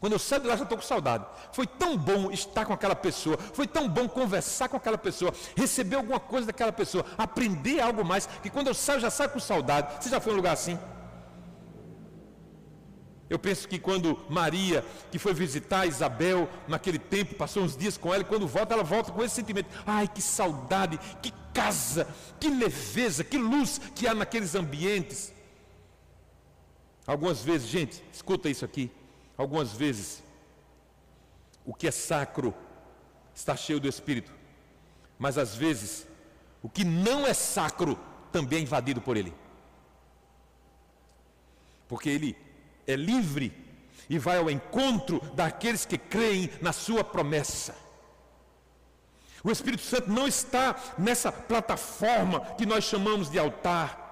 Quando 0.00 0.12
eu 0.12 0.18
saio 0.18 0.42
de 0.42 0.48
lá, 0.48 0.56
já 0.56 0.62
estou 0.62 0.78
com 0.78 0.84
saudade. 0.84 1.26
Foi 1.52 1.66
tão 1.66 1.96
bom 1.96 2.30
estar 2.30 2.64
com 2.64 2.72
aquela 2.72 2.94
pessoa, 2.94 3.36
foi 3.36 3.66
tão 3.66 3.88
bom 3.88 4.08
conversar 4.08 4.68
com 4.68 4.76
aquela 4.76 4.98
pessoa, 4.98 5.32
receber 5.56 5.96
alguma 5.96 6.20
coisa 6.20 6.46
daquela 6.46 6.72
pessoa, 6.72 7.04
aprender 7.16 7.80
algo 7.80 8.04
mais, 8.04 8.26
que 8.26 8.50
quando 8.50 8.68
eu 8.68 8.74
saio, 8.74 9.00
já 9.00 9.10
saio 9.10 9.30
com 9.30 9.40
saudade. 9.40 10.02
Você 10.02 10.08
já 10.08 10.20
foi 10.20 10.32
em 10.32 10.34
um 10.34 10.36
lugar 10.36 10.52
assim? 10.52 10.78
Eu 13.28 13.38
penso 13.38 13.68
que 13.68 13.78
quando 13.78 14.18
Maria, 14.30 14.84
que 15.10 15.18
foi 15.18 15.34
visitar 15.34 15.84
Isabel 15.84 16.48
naquele 16.66 16.98
tempo, 16.98 17.34
passou 17.34 17.62
uns 17.62 17.76
dias 17.76 17.98
com 17.98 18.12
ela, 18.14 18.22
e 18.22 18.26
quando 18.26 18.46
volta, 18.46 18.74
ela 18.74 18.84
volta 18.84 19.12
com 19.12 19.22
esse 19.22 19.34
sentimento: 19.34 19.68
ai, 19.86 20.08
que 20.08 20.22
saudade, 20.22 20.98
que 21.20 21.32
casa, 21.58 22.06
que 22.38 22.48
leveza, 22.48 23.24
que 23.24 23.36
luz 23.36 23.80
que 23.94 24.06
há 24.06 24.14
naqueles 24.14 24.54
ambientes. 24.54 25.32
Algumas 27.04 27.42
vezes, 27.42 27.68
gente, 27.68 28.04
escuta 28.12 28.48
isso 28.48 28.64
aqui. 28.64 28.90
Algumas 29.36 29.72
vezes, 29.72 30.22
o 31.66 31.74
que 31.74 31.88
é 31.88 31.90
sacro 31.90 32.54
está 33.34 33.56
cheio 33.56 33.80
do 33.80 33.88
Espírito, 33.88 34.32
mas 35.18 35.36
às 35.36 35.56
vezes, 35.56 36.06
o 36.62 36.68
que 36.68 36.84
não 36.84 37.26
é 37.26 37.34
sacro 37.34 37.98
também 38.30 38.60
é 38.60 38.62
invadido 38.62 39.00
por 39.00 39.16
ele. 39.16 39.34
Porque 41.88 42.08
ele 42.08 42.36
é 42.86 42.94
livre 42.94 43.52
e 44.08 44.18
vai 44.18 44.38
ao 44.38 44.50
encontro 44.50 45.20
daqueles 45.34 45.84
que 45.84 45.98
creem 45.98 46.50
na 46.60 46.72
sua 46.72 47.02
promessa. 47.02 47.87
O 49.44 49.50
Espírito 49.50 49.82
Santo 49.82 50.10
não 50.10 50.26
está 50.26 50.76
nessa 50.98 51.30
plataforma 51.30 52.40
que 52.56 52.66
nós 52.66 52.84
chamamos 52.84 53.30
de 53.30 53.38
altar. 53.38 54.06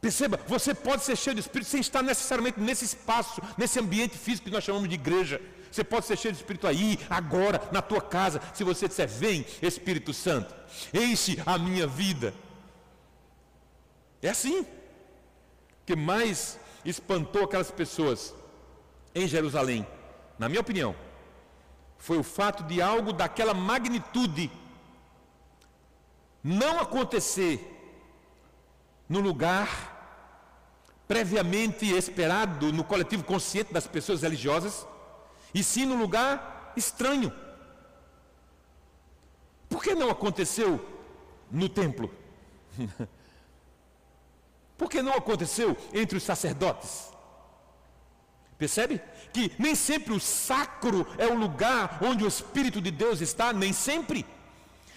Perceba, 0.00 0.38
você 0.46 0.74
pode 0.74 1.04
ser 1.04 1.16
cheio 1.16 1.36
do 1.36 1.40
Espírito 1.40 1.70
sem 1.70 1.80
estar 1.80 2.02
necessariamente 2.02 2.60
nesse 2.60 2.84
espaço, 2.84 3.40
nesse 3.56 3.78
ambiente 3.78 4.18
físico 4.18 4.46
que 4.46 4.52
nós 4.52 4.64
chamamos 4.64 4.88
de 4.88 4.96
igreja. 4.96 5.40
Você 5.70 5.82
pode 5.82 6.04
ser 6.04 6.18
cheio 6.18 6.34
do 6.34 6.36
Espírito 6.36 6.66
aí, 6.66 6.98
agora, 7.08 7.62
na 7.72 7.80
tua 7.80 8.00
casa, 8.00 8.42
se 8.52 8.62
você 8.62 8.88
disser, 8.88 9.08
vem 9.08 9.46
Espírito 9.62 10.12
Santo, 10.12 10.54
enche 10.92 11.40
a 11.46 11.56
minha 11.56 11.86
vida. 11.86 12.34
É 14.20 14.28
assim. 14.28 14.60
O 14.60 14.66
que 15.86 15.96
mais 15.96 16.58
espantou 16.84 17.44
aquelas 17.44 17.70
pessoas 17.70 18.34
em 19.14 19.26
Jerusalém, 19.26 19.86
na 20.38 20.48
minha 20.48 20.60
opinião, 20.60 20.94
foi 22.02 22.18
o 22.18 22.24
fato 22.24 22.64
de 22.64 22.82
algo 22.82 23.12
daquela 23.12 23.54
magnitude 23.54 24.50
não 26.42 26.80
acontecer 26.80 27.56
no 29.08 29.20
lugar 29.20 29.68
previamente 31.06 31.86
esperado 31.94 32.72
no 32.72 32.82
coletivo 32.82 33.22
consciente 33.22 33.72
das 33.72 33.86
pessoas 33.86 34.22
religiosas, 34.22 34.84
e 35.54 35.62
sim 35.62 35.86
no 35.86 35.94
lugar 35.94 36.72
estranho. 36.76 37.32
Por 39.68 39.80
que 39.80 39.94
não 39.94 40.10
aconteceu 40.10 40.84
no 41.52 41.68
templo? 41.68 42.12
Por 44.76 44.90
que 44.90 45.00
não 45.02 45.12
aconteceu 45.12 45.76
entre 45.92 46.18
os 46.18 46.24
sacerdotes? 46.24 47.11
Percebe? 48.62 49.00
Que 49.32 49.50
nem 49.58 49.74
sempre 49.74 50.12
o 50.12 50.20
sacro 50.20 51.04
é 51.18 51.26
o 51.26 51.34
lugar 51.34 51.98
onde 52.00 52.22
o 52.22 52.28
Espírito 52.28 52.80
de 52.80 52.92
Deus 52.92 53.20
está, 53.20 53.52
nem 53.52 53.72
sempre. 53.72 54.24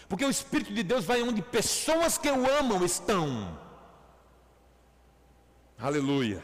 Porque 0.08 0.23
o 0.23 0.30
Espírito 0.30 0.71
de 0.71 0.84
Deus 0.84 1.04
vai 1.04 1.23
onde 1.23 1.41
pessoas 1.41 2.15
que 2.15 2.30
o 2.30 2.47
amam 2.60 2.86
estão. 2.86 3.58
Aleluia. 5.80 6.43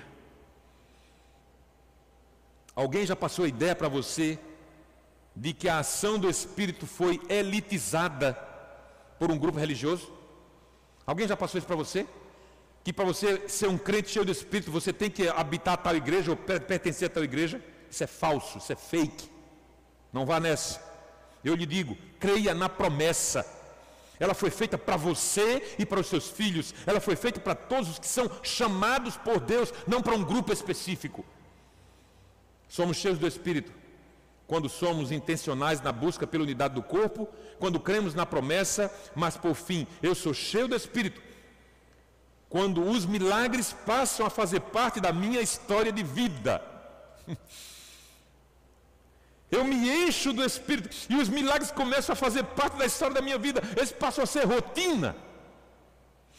Alguém 2.75 3.05
já 3.05 3.15
passou 3.15 3.45
a 3.45 3.47
ideia 3.47 3.75
para 3.75 3.87
você 3.87 4.39
de 5.35 5.53
que 5.53 5.69
a 5.69 5.77
ação 5.77 6.17
do 6.17 6.27
Espírito 6.27 6.87
foi 6.87 7.21
elitizada 7.29 8.33
por 9.19 9.29
um 9.31 9.37
grupo 9.37 9.59
religioso? 9.59 10.11
Alguém 11.05 11.27
já 11.27 11.37
passou 11.37 11.59
isso 11.59 11.67
para 11.67 11.75
você? 11.75 12.07
Que 12.83 12.91
para 12.91 13.05
você 13.05 13.47
ser 13.47 13.67
um 13.67 13.77
crente 13.77 14.09
cheio 14.09 14.25
do 14.25 14.31
Espírito, 14.31 14.71
você 14.71 14.91
tem 14.91 15.09
que 15.09 15.27
habitar 15.27 15.77
tal 15.77 15.95
igreja 15.95 16.31
ou 16.31 16.37
pertencer 16.37 17.07
a 17.07 17.11
tal 17.11 17.23
igreja. 17.23 17.61
Isso 17.89 18.03
é 18.03 18.07
falso, 18.07 18.57
isso 18.57 18.71
é 18.71 18.75
fake. 18.75 19.29
Não 20.11 20.25
vá 20.25 20.39
nessa. 20.39 20.81
Eu 21.43 21.55
lhe 21.55 21.65
digo, 21.65 21.97
creia 22.19 22.53
na 22.53 22.67
promessa. 22.67 23.45
Ela 24.19 24.33
foi 24.33 24.49
feita 24.49 24.77
para 24.77 24.97
você 24.97 25.75
e 25.77 25.85
para 25.85 25.99
os 25.99 26.07
seus 26.07 26.29
filhos. 26.29 26.73
Ela 26.85 26.99
foi 26.99 27.15
feita 27.15 27.39
para 27.39 27.55
todos 27.55 27.89
os 27.89 27.99
que 27.99 28.07
são 28.07 28.29
chamados 28.43 29.17
por 29.17 29.39
Deus, 29.39 29.73
não 29.87 30.01
para 30.01 30.15
um 30.15 30.23
grupo 30.23 30.51
específico. 30.51 31.25
Somos 32.67 32.97
cheios 32.97 33.19
do 33.19 33.27
Espírito 33.27 33.71
quando 34.47 34.67
somos 34.67 35.13
intencionais 35.13 35.79
na 35.79 35.93
busca 35.93 36.27
pela 36.27 36.43
unidade 36.43 36.75
do 36.75 36.83
corpo, 36.83 37.25
quando 37.57 37.79
cremos 37.79 38.13
na 38.13 38.25
promessa, 38.25 38.93
mas 39.15 39.37
por 39.37 39.55
fim, 39.55 39.87
eu 40.03 40.13
sou 40.13 40.33
cheio 40.33 40.67
do 40.67 40.75
Espírito 40.75 41.21
quando 42.51 42.83
os 42.83 43.05
milagres 43.05 43.73
passam 43.85 44.25
a 44.25 44.29
fazer 44.29 44.59
parte 44.59 44.99
da 44.99 45.13
minha 45.13 45.39
história 45.39 45.91
de 45.91 46.03
vida. 46.03 46.61
Eu 49.49 49.63
me 49.63 49.89
encho 50.05 50.31
do 50.33 50.43
Espírito 50.43 50.89
e 51.09 51.15
os 51.15 51.27
milagres 51.27 51.71
começam 51.71 52.13
a 52.13 52.15
fazer 52.15 52.43
parte 52.43 52.77
da 52.77 52.85
história 52.85 53.15
da 53.15 53.21
minha 53.21 53.37
vida. 53.37 53.61
Eles 53.75 53.91
passam 53.91 54.23
a 54.23 54.27
ser 54.27 54.45
rotina. 54.45 55.15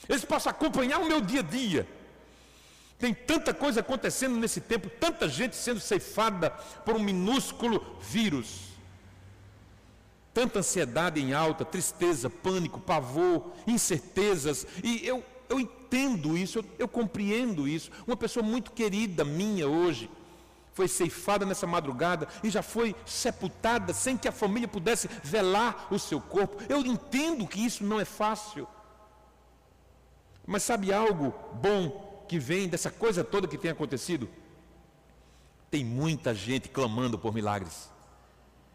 Eles 0.08 0.24
passam 0.24 0.50
a 0.50 0.54
acompanhar 0.54 0.98
o 0.98 1.06
meu 1.06 1.20
dia 1.20 1.40
a 1.40 1.42
dia. 1.42 1.88
Tem 2.98 3.12
tanta 3.12 3.52
coisa 3.52 3.80
acontecendo 3.80 4.36
nesse 4.36 4.60
tempo, 4.60 4.88
tanta 4.88 5.28
gente 5.28 5.56
sendo 5.56 5.80
ceifada 5.80 6.50
por 6.84 6.94
um 6.94 7.02
minúsculo 7.02 7.98
vírus. 8.00 8.72
Tanta 10.32 10.60
ansiedade 10.60 11.20
em 11.20 11.34
alta, 11.34 11.64
tristeza, 11.64 12.30
pânico, 12.30 12.80
pavor, 12.80 13.52
incertezas. 13.66 14.66
E 14.82 15.06
eu, 15.06 15.22
eu 15.52 15.60
entendo 15.60 16.36
isso, 16.36 16.58
eu, 16.58 16.64
eu 16.80 16.88
compreendo 16.88 17.68
isso. 17.68 17.90
Uma 18.06 18.16
pessoa 18.16 18.44
muito 18.44 18.72
querida 18.72 19.24
minha 19.24 19.68
hoje 19.68 20.10
foi 20.72 20.88
ceifada 20.88 21.44
nessa 21.44 21.66
madrugada 21.66 22.26
e 22.42 22.48
já 22.48 22.62
foi 22.62 22.96
sepultada 23.04 23.92
sem 23.92 24.16
que 24.16 24.26
a 24.26 24.32
família 24.32 24.66
pudesse 24.66 25.08
velar 25.22 25.88
o 25.90 25.98
seu 25.98 26.20
corpo. 26.20 26.56
Eu 26.68 26.80
entendo 26.80 27.46
que 27.46 27.64
isso 27.64 27.84
não 27.84 28.00
é 28.00 28.04
fácil. 28.04 28.66
Mas 30.46 30.62
sabe 30.62 30.92
algo 30.92 31.34
bom 31.54 32.24
que 32.26 32.38
vem 32.38 32.68
dessa 32.68 32.90
coisa 32.90 33.22
toda 33.22 33.46
que 33.46 33.58
tem 33.58 33.70
acontecido? 33.70 34.28
Tem 35.70 35.84
muita 35.84 36.34
gente 36.34 36.70
clamando 36.70 37.18
por 37.18 37.34
milagres. 37.34 37.90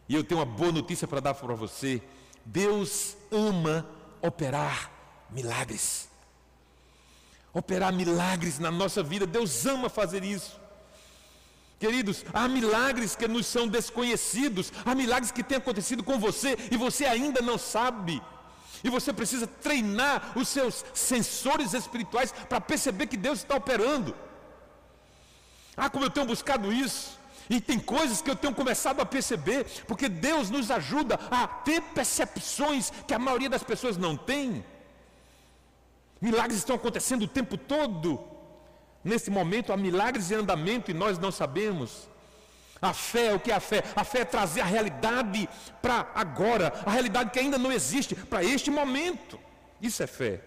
E 0.08 0.14
eu 0.14 0.24
tenho 0.24 0.40
uma 0.40 0.46
boa 0.46 0.72
notícia 0.72 1.08
para 1.08 1.20
dar 1.20 1.34
para 1.34 1.56
você. 1.56 2.02
Deus 2.46 3.18
ama 3.32 3.90
operar 4.22 4.92
milagres. 5.32 6.08
Operar 7.58 7.92
milagres 7.92 8.60
na 8.60 8.70
nossa 8.70 9.02
vida. 9.02 9.26
Deus 9.26 9.66
ama 9.66 9.90
fazer 9.90 10.24
isso. 10.24 10.60
Queridos, 11.80 12.24
há 12.32 12.48
milagres 12.48 13.16
que 13.16 13.28
nos 13.28 13.48
são 13.48 13.68
desconhecidos, 13.68 14.72
há 14.86 14.94
milagres 14.94 15.32
que 15.32 15.44
têm 15.44 15.58
acontecido 15.58 16.04
com 16.04 16.20
você 16.20 16.56
e 16.70 16.78
você 16.78 17.06
ainda 17.06 17.42
não 17.42 17.58
sabe. 17.58 18.22
E 18.84 18.92
você 18.92 19.12
precisa 19.12 19.48
treinar 19.48 20.34
os 20.36 20.48
seus 20.48 20.86
sensores 20.94 21.74
espirituais 21.74 22.32
para 22.32 22.62
perceber 22.62 23.08
que 23.08 23.18
Deus 23.18 23.40
está 23.40 23.56
operando. 23.56 24.16
Ah, 25.76 25.90
como 25.90 26.06
eu 26.06 26.12
tenho 26.12 26.28
buscado 26.28 26.72
isso. 26.72 27.18
E 27.50 27.60
tem 27.60 27.80
coisas 27.80 28.22
que 28.22 28.30
eu 28.30 28.36
tenho 28.36 28.54
começado 28.54 29.00
a 29.02 29.06
perceber, 29.06 29.66
porque 29.88 30.08
Deus 30.08 30.52
nos 30.52 30.70
ajuda 30.70 31.20
a 31.32 31.48
ter 31.48 31.82
percepções 31.82 32.92
que 33.08 33.16
a 33.16 33.20
maioria 33.20 33.50
das 33.50 33.64
pessoas 33.64 33.98
não 33.98 34.16
tem. 34.16 34.64
Milagres 36.20 36.58
estão 36.58 36.76
acontecendo 36.76 37.24
o 37.24 37.28
tempo 37.28 37.58
todo. 37.58 38.20
Nesse 39.04 39.30
momento 39.30 39.72
há 39.72 39.78
milagres 39.78 40.32
em 40.32 40.36
andamento 40.36 40.92
e 40.92 40.94
nós 40.94 41.18
não 41.18 41.32
sabemos. 41.32 42.08
A 42.82 42.94
fé, 42.94 43.34
o 43.34 43.40
que 43.40 43.52
é 43.52 43.56
a 43.56 43.60
fé? 43.60 43.84
A 43.96 44.04
fé 44.04 44.20
é 44.20 44.26
trazer 44.26 44.62
a 44.62 44.66
realidade 44.66 45.50
para 45.82 46.12
agora, 46.14 46.74
a 46.86 46.92
realidade 46.92 47.32
que 47.32 47.40
ainda 47.40 47.58
não 47.58 47.72
existe, 47.72 48.16
para 48.16 48.44
este 48.44 48.70
momento. 48.70 49.40
Isso 49.82 50.04
é 50.04 50.08
fé. 50.08 50.42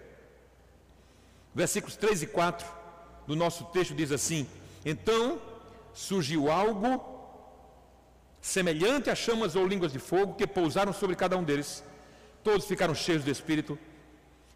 Versículos 1.53 1.95
3 1.97 2.23
e 2.23 2.27
4 2.27 2.65
do 3.27 3.35
nosso 3.35 3.65
texto 3.65 3.93
diz 3.93 4.11
assim: 4.11 4.47
Então 4.85 5.41
surgiu 5.93 6.49
algo 6.49 7.03
semelhante 8.41 9.09
a 9.09 9.15
chamas 9.15 9.55
ou 9.55 9.67
línguas 9.67 9.91
de 9.91 9.99
fogo 9.99 10.35
que 10.35 10.47
pousaram 10.47 10.93
sobre 10.93 11.15
cada 11.15 11.37
um 11.37 11.43
deles. 11.43 11.83
Todos 12.43 12.65
ficaram 12.65 12.95
cheios 12.95 13.23
do 13.23 13.31
Espírito 13.31 13.77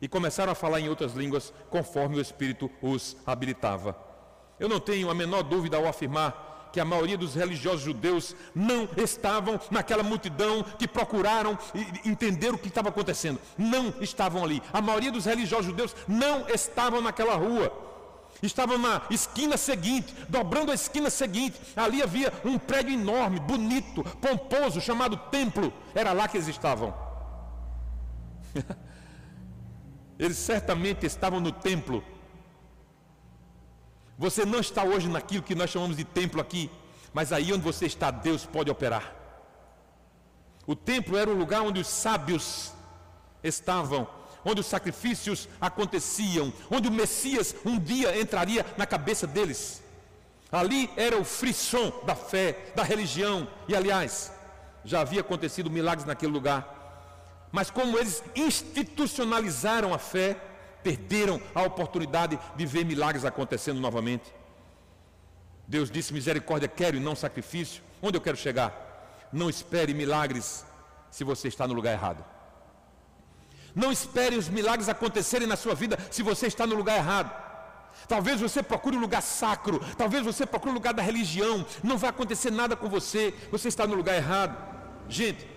e 0.02 0.08
começaram 0.08 0.52
a 0.52 0.56
falar 0.56 0.80
em 0.80 0.90
outras 0.90 1.14
línguas 1.14 1.54
conforme 1.70 2.18
o 2.18 2.22
Espírito 2.22 2.70
os 2.82 3.16
habilitava. 3.26 3.96
Eu 4.60 4.70
não 4.70 4.80
tenho 4.80 5.10
a 5.10 5.14
menor 5.14 5.44
dúvida 5.44 5.78
ao 5.78 5.88
afirmar 5.88 6.70
que 6.72 6.80
a 6.82 6.86
maioria 6.86 7.18
dos 7.18 7.36
religiosos 7.36 7.82
judeus 7.82 8.36
não 8.54 8.90
estavam 8.98 9.58
naquela 9.72 10.04
multidão 10.04 10.62
que 10.78 10.86
procuraram 10.86 11.58
entender 12.04 12.50
o 12.50 12.58
que 12.58 12.68
estava 12.68 12.90
acontecendo. 12.90 13.40
Não 13.58 13.94
estavam 14.02 14.44
ali. 14.44 14.62
A 14.74 14.82
maioria 14.82 15.10
dos 15.10 15.24
religiosos 15.24 15.68
judeus 15.68 15.96
não 16.06 16.50
estavam 16.50 17.00
naquela 17.00 17.36
rua. 17.36 17.72
Estavam 18.44 18.78
na 18.78 19.04
esquina 19.10 19.56
seguinte, 19.56 20.14
dobrando 20.28 20.70
a 20.70 20.76
esquina 20.76 21.10
seguinte. 21.10 21.58
Ali 21.78 22.04
havia 22.04 22.34
um 22.44 22.58
prédio 22.58 22.94
enorme, 22.94 23.40
bonito, 23.40 24.04
pomposo, 24.20 24.82
chamado 24.82 25.16
templo. 25.32 25.72
Era 25.94 26.12
lá 26.12 26.28
que 26.28 26.36
eles 26.36 26.50
estavam. 26.50 26.94
Eles 30.18 30.38
certamente 30.38 31.06
estavam 31.06 31.40
no 31.40 31.52
templo. 31.52 32.04
Você 34.18 34.46
não 34.46 34.60
está 34.60 34.84
hoje 34.84 35.10
naquilo 35.10 35.44
que 35.44 35.56
nós 35.56 35.70
chamamos 35.70 35.98
de 35.98 36.06
templo 36.06 36.40
aqui, 36.40 36.72
mas 37.14 37.34
aí 37.34 37.52
onde 37.52 37.64
você 37.64 37.86
está, 37.86 38.12
Deus 38.12 38.46
pode 38.46 38.72
operar. 38.72 39.14
O 40.66 40.76
templo 40.76 41.18
era 41.18 41.30
o 41.30 41.38
lugar 41.38 41.62
onde 41.62 41.80
os 41.80 41.88
sábios 41.88 42.72
estavam, 43.44 44.08
onde 44.44 44.62
os 44.62 44.68
sacrifícios 44.68 45.50
aconteciam, 45.60 46.52
onde 46.72 46.88
o 46.88 46.92
Messias 46.92 47.56
um 47.66 47.78
dia 47.78 48.20
entraria 48.20 48.66
na 48.78 48.86
cabeça 48.86 49.28
deles. 49.28 49.84
Ali 50.52 50.90
era 50.96 51.18
o 51.18 51.26
frisson 51.26 51.92
da 52.06 52.16
fé, 52.16 52.72
da 52.76 52.84
religião, 52.84 53.48
e 53.68 53.76
aliás, 53.76 54.32
já 54.84 55.02
havia 55.02 55.22
acontecido 55.22 55.70
milagres 55.70 56.06
naquele 56.06 56.32
lugar. 56.32 56.75
Mas 57.56 57.72
como 57.72 57.98
eles 57.98 58.22
institucionalizaram 58.36 59.94
a 59.94 59.98
fé, 59.98 60.36
perderam 60.84 61.42
a 61.56 61.64
oportunidade 61.64 62.38
de 62.54 62.66
ver 62.66 62.84
milagres 62.84 63.24
acontecendo 63.24 63.80
novamente. 63.80 64.26
Deus 65.66 65.90
disse: 65.90 66.14
misericórdia 66.14 66.68
quero 66.68 66.98
e 66.98 67.00
não 67.00 67.16
sacrifício. 67.16 67.82
Onde 68.02 68.18
eu 68.18 68.22
quero 68.22 68.36
chegar? 68.36 69.30
Não 69.32 69.50
espere 69.50 69.94
milagres 69.94 70.66
se 71.10 71.24
você 71.24 71.48
está 71.48 71.66
no 71.66 71.74
lugar 71.74 71.94
errado. 71.94 72.26
Não 73.74 73.90
espere 73.90 74.36
os 74.36 74.50
milagres 74.50 74.90
acontecerem 74.90 75.48
na 75.48 75.56
sua 75.56 75.76
vida 75.76 75.98
se 76.12 76.22
você 76.22 76.48
está 76.48 76.68
no 76.68 76.76
lugar 76.76 76.98
errado. 76.98 77.32
Talvez 78.06 78.42
você 78.42 78.62
procure 78.62 78.98
um 78.98 79.00
lugar 79.00 79.22
sacro, 79.22 79.80
talvez 79.98 80.26
você 80.26 80.46
procure 80.46 80.72
um 80.72 80.76
lugar 80.76 80.94
da 80.94 81.02
religião, 81.02 81.66
não 81.82 81.98
vai 81.98 82.10
acontecer 82.10 82.52
nada 82.52 82.76
com 82.76 82.90
você, 82.90 83.34
você 83.50 83.70
está 83.70 83.88
no 83.88 83.96
lugar 83.96 84.16
errado. 84.18 84.58
Gente, 85.08 85.48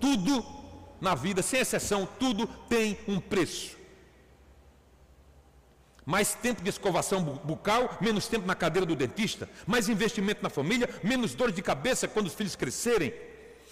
tudo 0.00 0.55
na 1.00 1.14
vida, 1.14 1.42
sem 1.42 1.60
exceção, 1.60 2.08
tudo 2.18 2.46
tem 2.68 2.98
um 3.06 3.20
preço. 3.20 3.76
Mais 6.04 6.34
tempo 6.34 6.62
de 6.62 6.70
escovação 6.70 7.22
bucal, 7.22 7.98
menos 8.00 8.28
tempo 8.28 8.46
na 8.46 8.54
cadeira 8.54 8.86
do 8.86 8.94
dentista, 8.94 9.48
mais 9.66 9.88
investimento 9.88 10.42
na 10.42 10.48
família, 10.48 10.88
menos 11.02 11.34
dores 11.34 11.54
de 11.54 11.62
cabeça 11.62 12.06
quando 12.06 12.26
os 12.26 12.34
filhos 12.34 12.54
crescerem, 12.54 13.12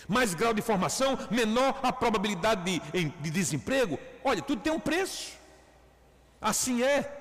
mais 0.09 0.35
grau 0.35 0.53
de 0.53 0.61
formação, 0.61 1.17
menor 1.31 1.79
a 1.83 1.93
probabilidade 1.93 2.65
de, 2.65 3.05
de 3.05 3.31
desemprego. 3.31 3.99
Olha, 4.25 4.43
tudo 4.43 4.63
tem 4.63 4.73
um 4.73 4.81
preço. 4.81 5.33
Assim 6.41 6.83
é. 6.83 7.21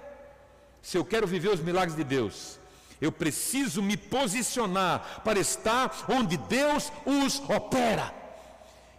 Se 0.81 0.97
eu 0.97 1.05
quero 1.05 1.25
viver 1.25 1.49
os 1.49 1.61
milagres 1.61 1.95
de 1.95 2.03
Deus, 2.03 2.59
eu 2.99 3.11
preciso 3.11 3.81
me 3.81 3.95
posicionar 3.95 5.21
para 5.23 5.39
estar 5.39 6.05
onde 6.09 6.37
Deus 6.37 6.91
os 7.05 7.39
opera. 7.49 8.22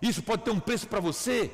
Isso 0.00 0.22
pode 0.22 0.42
ter 0.42 0.50
um 0.50 0.60
preço 0.60 0.86
para 0.86 1.00
você. 1.00 1.50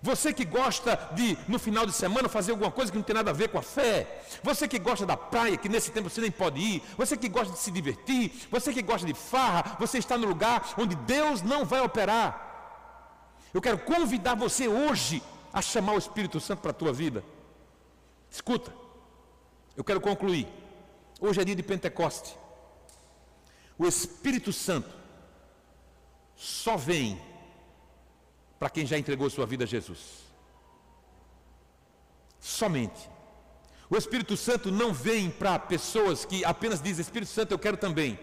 Você 0.00 0.32
que 0.32 0.44
gosta 0.44 0.96
de, 1.12 1.36
no 1.48 1.58
final 1.58 1.84
de 1.84 1.92
semana, 1.92 2.28
fazer 2.28 2.52
alguma 2.52 2.70
coisa 2.70 2.92
que 2.92 2.98
não 2.98 3.04
tem 3.04 3.14
nada 3.14 3.30
a 3.30 3.34
ver 3.34 3.48
com 3.48 3.58
a 3.58 3.62
fé. 3.62 4.22
Você 4.42 4.68
que 4.68 4.78
gosta 4.78 5.04
da 5.04 5.16
praia, 5.16 5.56
que 5.56 5.68
nesse 5.68 5.90
tempo 5.90 6.08
você 6.08 6.20
nem 6.20 6.30
pode 6.30 6.60
ir. 6.60 6.82
Você 6.96 7.16
que 7.16 7.28
gosta 7.28 7.52
de 7.52 7.58
se 7.58 7.70
divertir. 7.70 8.46
Você 8.50 8.72
que 8.72 8.82
gosta 8.82 9.06
de 9.06 9.14
farra. 9.14 9.76
Você 9.80 9.98
está 9.98 10.16
no 10.16 10.26
lugar 10.26 10.74
onde 10.78 10.94
Deus 10.94 11.42
não 11.42 11.64
vai 11.64 11.80
operar. 11.80 12.46
Eu 13.52 13.60
quero 13.60 13.78
convidar 13.78 14.34
você 14.34 14.68
hoje 14.68 15.22
a 15.52 15.60
chamar 15.60 15.94
o 15.94 15.98
Espírito 15.98 16.38
Santo 16.38 16.60
para 16.60 16.70
a 16.70 16.74
tua 16.74 16.92
vida. 16.92 17.24
Escuta, 18.30 18.72
eu 19.76 19.82
quero 19.82 20.00
concluir. 20.00 20.46
Hoje 21.20 21.40
é 21.40 21.44
dia 21.44 21.56
de 21.56 21.62
Pentecoste. 21.62 22.36
O 23.78 23.86
Espírito 23.86 24.52
Santo 24.52 24.94
só 26.36 26.76
vem 26.76 27.20
para 28.58 28.70
quem 28.70 28.84
já 28.86 28.98
entregou 28.98 29.30
sua 29.30 29.46
vida 29.46 29.64
a 29.64 29.66
Jesus. 29.66 30.24
Somente. 32.40 33.08
O 33.90 33.96
Espírito 33.96 34.36
Santo 34.36 34.70
não 34.70 34.92
vem 34.92 35.30
para 35.30 35.58
pessoas 35.58 36.24
que 36.24 36.44
apenas 36.44 36.82
dizem: 36.82 37.02
Espírito 37.02 37.30
Santo, 37.30 37.52
eu 37.52 37.58
quero 37.58 37.76
também. 37.76 38.18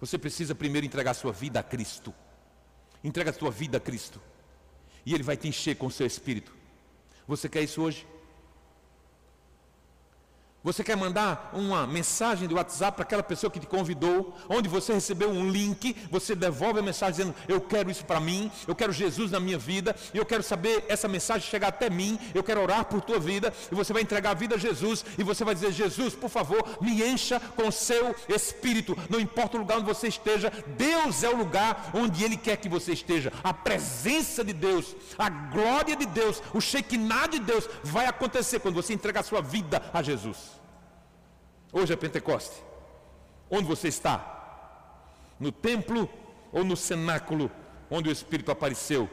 Você 0.00 0.18
precisa 0.18 0.54
primeiro 0.54 0.86
entregar 0.86 1.14
sua 1.14 1.32
vida 1.32 1.60
a 1.60 1.62
Cristo. 1.62 2.14
Entrega 3.02 3.30
a 3.30 3.34
sua 3.34 3.50
vida 3.50 3.78
a 3.78 3.80
Cristo. 3.80 4.20
E 5.04 5.14
Ele 5.14 5.22
vai 5.22 5.36
te 5.36 5.48
encher 5.48 5.76
com 5.76 5.86
o 5.86 5.90
seu 5.90 6.06
Espírito. 6.06 6.54
Você 7.26 7.48
quer 7.48 7.62
isso 7.62 7.82
hoje? 7.82 8.06
Você 10.64 10.82
quer 10.82 10.96
mandar 10.96 11.50
uma 11.52 11.86
mensagem 11.86 12.48
do 12.48 12.54
WhatsApp 12.54 12.96
para 12.96 13.02
aquela 13.02 13.22
pessoa 13.22 13.50
que 13.50 13.60
te 13.60 13.66
convidou, 13.66 14.34
onde 14.48 14.66
você 14.66 14.94
recebeu 14.94 15.28
um 15.28 15.50
link, 15.50 15.94
você 16.10 16.34
devolve 16.34 16.78
a 16.78 16.82
mensagem 16.82 17.12
dizendo: 17.12 17.34
Eu 17.46 17.60
quero 17.60 17.90
isso 17.90 18.02
para 18.06 18.18
mim, 18.18 18.50
eu 18.66 18.74
quero 18.74 18.90
Jesus 18.90 19.30
na 19.30 19.38
minha 19.38 19.58
vida, 19.58 19.94
eu 20.14 20.24
quero 20.24 20.42
saber 20.42 20.82
essa 20.88 21.06
mensagem 21.06 21.46
chegar 21.46 21.68
até 21.68 21.90
mim, 21.90 22.18
eu 22.34 22.42
quero 22.42 22.62
orar 22.62 22.86
por 22.86 23.02
tua 23.02 23.20
vida, 23.20 23.52
e 23.70 23.74
você 23.74 23.92
vai 23.92 24.00
entregar 24.00 24.30
a 24.30 24.34
vida 24.34 24.54
a 24.54 24.58
Jesus, 24.58 25.04
e 25.18 25.22
você 25.22 25.44
vai 25.44 25.54
dizer: 25.54 25.70
Jesus, 25.70 26.14
por 26.14 26.30
favor, 26.30 26.78
me 26.80 27.04
encha 27.04 27.38
com 27.38 27.68
o 27.68 27.72
seu 27.72 28.16
espírito, 28.26 28.96
não 29.10 29.20
importa 29.20 29.58
o 29.58 29.60
lugar 29.60 29.76
onde 29.76 29.86
você 29.86 30.08
esteja, 30.08 30.50
Deus 30.78 31.22
é 31.22 31.28
o 31.28 31.36
lugar 31.36 31.90
onde 31.92 32.24
Ele 32.24 32.38
quer 32.38 32.56
que 32.56 32.70
você 32.70 32.94
esteja, 32.94 33.30
a 33.42 33.52
presença 33.52 34.42
de 34.42 34.54
Deus, 34.54 34.96
a 35.18 35.28
glória 35.28 35.94
de 35.94 36.06
Deus, 36.06 36.42
o 36.54 36.60
Shekinah 36.60 37.26
de 37.26 37.38
Deus 37.38 37.68
vai 37.82 38.06
acontecer 38.06 38.60
quando 38.60 38.76
você 38.76 38.94
entregar 38.94 39.20
a 39.20 39.24
sua 39.24 39.42
vida 39.42 39.82
a 39.92 40.02
Jesus. 40.02 40.53
Hoje 41.74 41.92
é 41.92 41.96
Pentecoste. 41.96 42.62
Onde 43.50 43.66
você 43.66 43.88
está? 43.88 44.16
No 45.40 45.50
templo 45.50 46.08
ou 46.52 46.62
no 46.62 46.76
cenáculo 46.76 47.50
onde 47.90 48.08
o 48.08 48.12
Espírito 48.12 48.52
apareceu? 48.52 49.10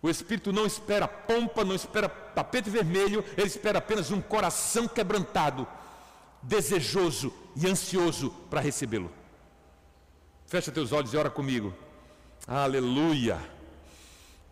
O 0.00 0.08
Espírito 0.08 0.52
não 0.52 0.64
espera 0.64 1.08
pompa, 1.08 1.64
não 1.64 1.74
espera 1.74 2.08
tapete 2.08 2.70
vermelho, 2.70 3.24
ele 3.36 3.48
espera 3.48 3.78
apenas 3.78 4.12
um 4.12 4.20
coração 4.20 4.86
quebrantado, 4.86 5.66
desejoso 6.40 7.34
e 7.56 7.66
ansioso 7.66 8.30
para 8.48 8.60
recebê-lo. 8.60 9.10
Fecha 10.46 10.70
teus 10.70 10.92
olhos 10.92 11.12
e 11.12 11.16
ora 11.16 11.28
comigo. 11.28 11.74
Aleluia. 12.46 13.40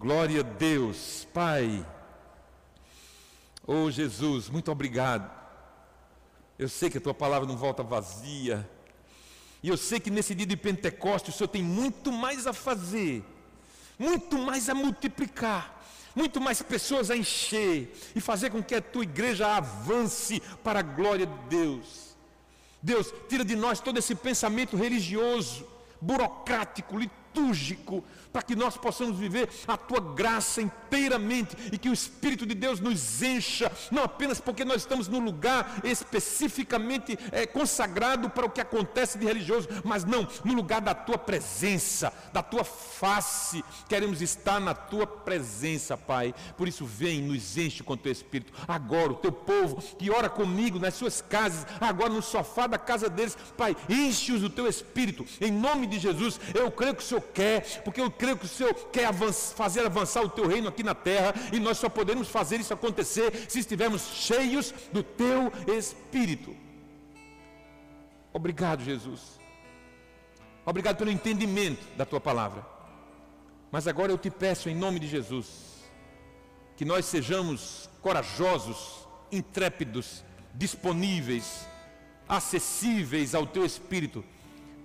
Glória 0.00 0.40
a 0.40 0.42
Deus. 0.42 1.24
Pai. 1.32 1.86
Oh 3.64 3.88
Jesus, 3.92 4.48
muito 4.48 4.72
obrigado. 4.72 5.37
Eu 6.58 6.68
sei 6.68 6.90
que 6.90 6.98
a 6.98 7.00
tua 7.00 7.14
palavra 7.14 7.46
não 7.46 7.56
volta 7.56 7.82
vazia. 7.82 8.68
E 9.62 9.68
eu 9.68 9.76
sei 9.76 10.00
que 10.00 10.10
nesse 10.10 10.34
dia 10.34 10.46
de 10.46 10.56
Pentecostes 10.56 11.34
o 11.34 11.38
Senhor 11.38 11.48
tem 11.48 11.62
muito 11.62 12.10
mais 12.12 12.46
a 12.46 12.52
fazer, 12.52 13.24
muito 13.98 14.38
mais 14.38 14.68
a 14.68 14.74
multiplicar, 14.74 15.82
muito 16.14 16.40
mais 16.40 16.62
pessoas 16.62 17.10
a 17.10 17.16
encher 17.16 17.92
e 18.14 18.20
fazer 18.20 18.50
com 18.50 18.62
que 18.62 18.74
a 18.74 18.80
tua 18.80 19.02
igreja 19.02 19.46
avance 19.46 20.40
para 20.62 20.80
a 20.80 20.82
glória 20.82 21.26
de 21.26 21.38
Deus. 21.48 22.16
Deus, 22.80 23.12
tira 23.28 23.44
de 23.44 23.56
nós 23.56 23.80
todo 23.80 23.98
esse 23.98 24.14
pensamento 24.14 24.76
religioso, 24.76 25.66
burocrático, 26.00 26.96
litúrgico, 27.38 28.04
para 28.32 28.42
que 28.42 28.54
nós 28.54 28.76
possamos 28.76 29.16
viver 29.18 29.48
a 29.66 29.76
tua 29.76 30.00
graça 30.00 30.60
inteiramente 30.60 31.56
e 31.72 31.78
que 31.78 31.88
o 31.88 31.92
Espírito 31.92 32.44
de 32.44 32.54
Deus 32.54 32.80
nos 32.80 33.22
encha, 33.22 33.72
não 33.90 34.02
apenas 34.02 34.40
porque 34.40 34.64
nós 34.64 34.82
estamos 34.82 35.08
num 35.08 35.20
lugar 35.20 35.80
especificamente 35.84 37.18
é, 37.32 37.46
consagrado 37.46 38.28
para 38.28 38.46
o 38.46 38.50
que 38.50 38.60
acontece 38.60 39.18
de 39.18 39.24
religioso, 39.24 39.68
mas 39.84 40.04
não, 40.04 40.28
no 40.44 40.54
lugar 40.54 40.80
da 40.80 40.94
tua 40.94 41.16
presença, 41.16 42.12
da 42.32 42.42
tua 42.42 42.64
face, 42.64 43.64
queremos 43.88 44.20
estar 44.20 44.60
na 44.60 44.74
tua 44.74 45.06
presença, 45.06 45.96
Pai. 45.96 46.34
Por 46.56 46.68
isso, 46.68 46.84
vem, 46.84 47.22
nos 47.22 47.56
enche 47.56 47.82
com 47.82 47.94
o 47.94 47.96
teu 47.96 48.12
Espírito. 48.12 48.52
Agora, 48.66 49.12
o 49.12 49.16
teu 49.16 49.32
povo 49.32 49.82
que 49.96 50.10
ora 50.10 50.28
comigo 50.28 50.78
nas 50.78 50.94
suas 50.94 51.20
casas, 51.22 51.66
agora 51.80 52.12
no 52.12 52.22
sofá 52.22 52.66
da 52.66 52.78
casa 52.78 53.08
deles, 53.08 53.36
Pai, 53.56 53.76
enche-os 53.88 54.42
do 54.42 54.50
teu 54.50 54.66
Espírito, 54.66 55.24
em 55.40 55.50
nome 55.50 55.86
de 55.86 55.98
Jesus. 55.98 56.38
Eu 56.54 56.70
creio 56.70 56.94
que 56.94 57.02
o 57.02 57.06
Senhor 57.06 57.22
quer, 57.32 57.82
porque 57.82 58.00
eu 58.00 58.10
creio 58.10 58.36
que 58.36 58.44
o 58.44 58.48
Senhor 58.48 58.74
quer 58.92 59.06
avançar, 59.06 59.56
fazer 59.56 59.86
avançar 59.86 60.22
o 60.22 60.28
teu 60.28 60.46
reino 60.46 60.68
aqui 60.68 60.82
na 60.82 60.94
terra, 60.94 61.34
e 61.52 61.60
nós 61.60 61.78
só 61.78 61.88
podemos 61.88 62.28
fazer 62.28 62.60
isso 62.60 62.74
acontecer 62.74 63.46
se 63.48 63.60
estivermos 63.60 64.02
cheios 64.02 64.72
do 64.92 65.02
teu 65.02 65.52
Espírito. 65.76 66.56
Obrigado, 68.32 68.82
Jesus. 68.82 69.38
Obrigado 70.64 70.96
pelo 70.96 71.10
entendimento 71.10 71.84
da 71.96 72.04
tua 72.04 72.20
palavra. 72.20 72.64
Mas 73.70 73.86
agora 73.86 74.12
eu 74.12 74.18
te 74.18 74.30
peço, 74.30 74.68
em 74.68 74.74
nome 74.74 74.98
de 74.98 75.08
Jesus, 75.08 75.48
que 76.76 76.84
nós 76.84 77.06
sejamos 77.06 77.88
corajosos, 78.00 79.06
intrépidos, 79.30 80.24
disponíveis, 80.54 81.66
acessíveis 82.28 83.34
ao 83.34 83.46
teu 83.46 83.64
Espírito 83.64 84.24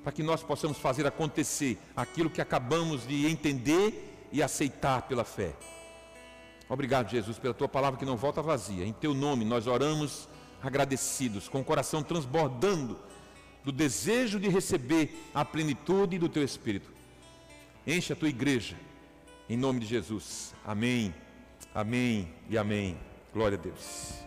para 0.03 0.11
que 0.11 0.21
nós 0.21 0.43
possamos 0.43 0.77
fazer 0.77 1.07
acontecer 1.07 1.77
aquilo 1.95 2.29
que 2.29 2.41
acabamos 2.41 3.07
de 3.07 3.25
entender 3.25 4.27
e 4.31 4.43
aceitar 4.43 5.03
pela 5.03 5.23
fé. 5.23 5.53
Obrigado, 6.67 7.09
Jesus, 7.09 7.37
pela 7.37 7.53
tua 7.53 7.69
palavra 7.69 7.99
que 7.99 8.05
não 8.05 8.17
volta 8.17 8.41
vazia. 8.41 8.85
Em 8.85 8.93
teu 8.93 9.13
nome 9.13 9.45
nós 9.45 9.67
oramos 9.67 10.27
agradecidos, 10.61 11.47
com 11.47 11.61
o 11.61 11.63
coração 11.63 12.01
transbordando 12.01 12.97
do 13.63 13.71
desejo 13.71 14.39
de 14.39 14.49
receber 14.49 15.29
a 15.33 15.45
plenitude 15.45 16.17
do 16.17 16.29
teu 16.29 16.43
Espírito. 16.43 16.91
Enche 17.85 18.13
a 18.13 18.15
tua 18.15 18.29
igreja, 18.29 18.75
em 19.49 19.57
nome 19.57 19.79
de 19.79 19.85
Jesus. 19.85 20.53
Amém, 20.65 21.13
amém 21.73 22.33
e 22.49 22.57
amém. 22.57 22.97
Glória 23.33 23.57
a 23.57 23.61
Deus. 23.61 24.22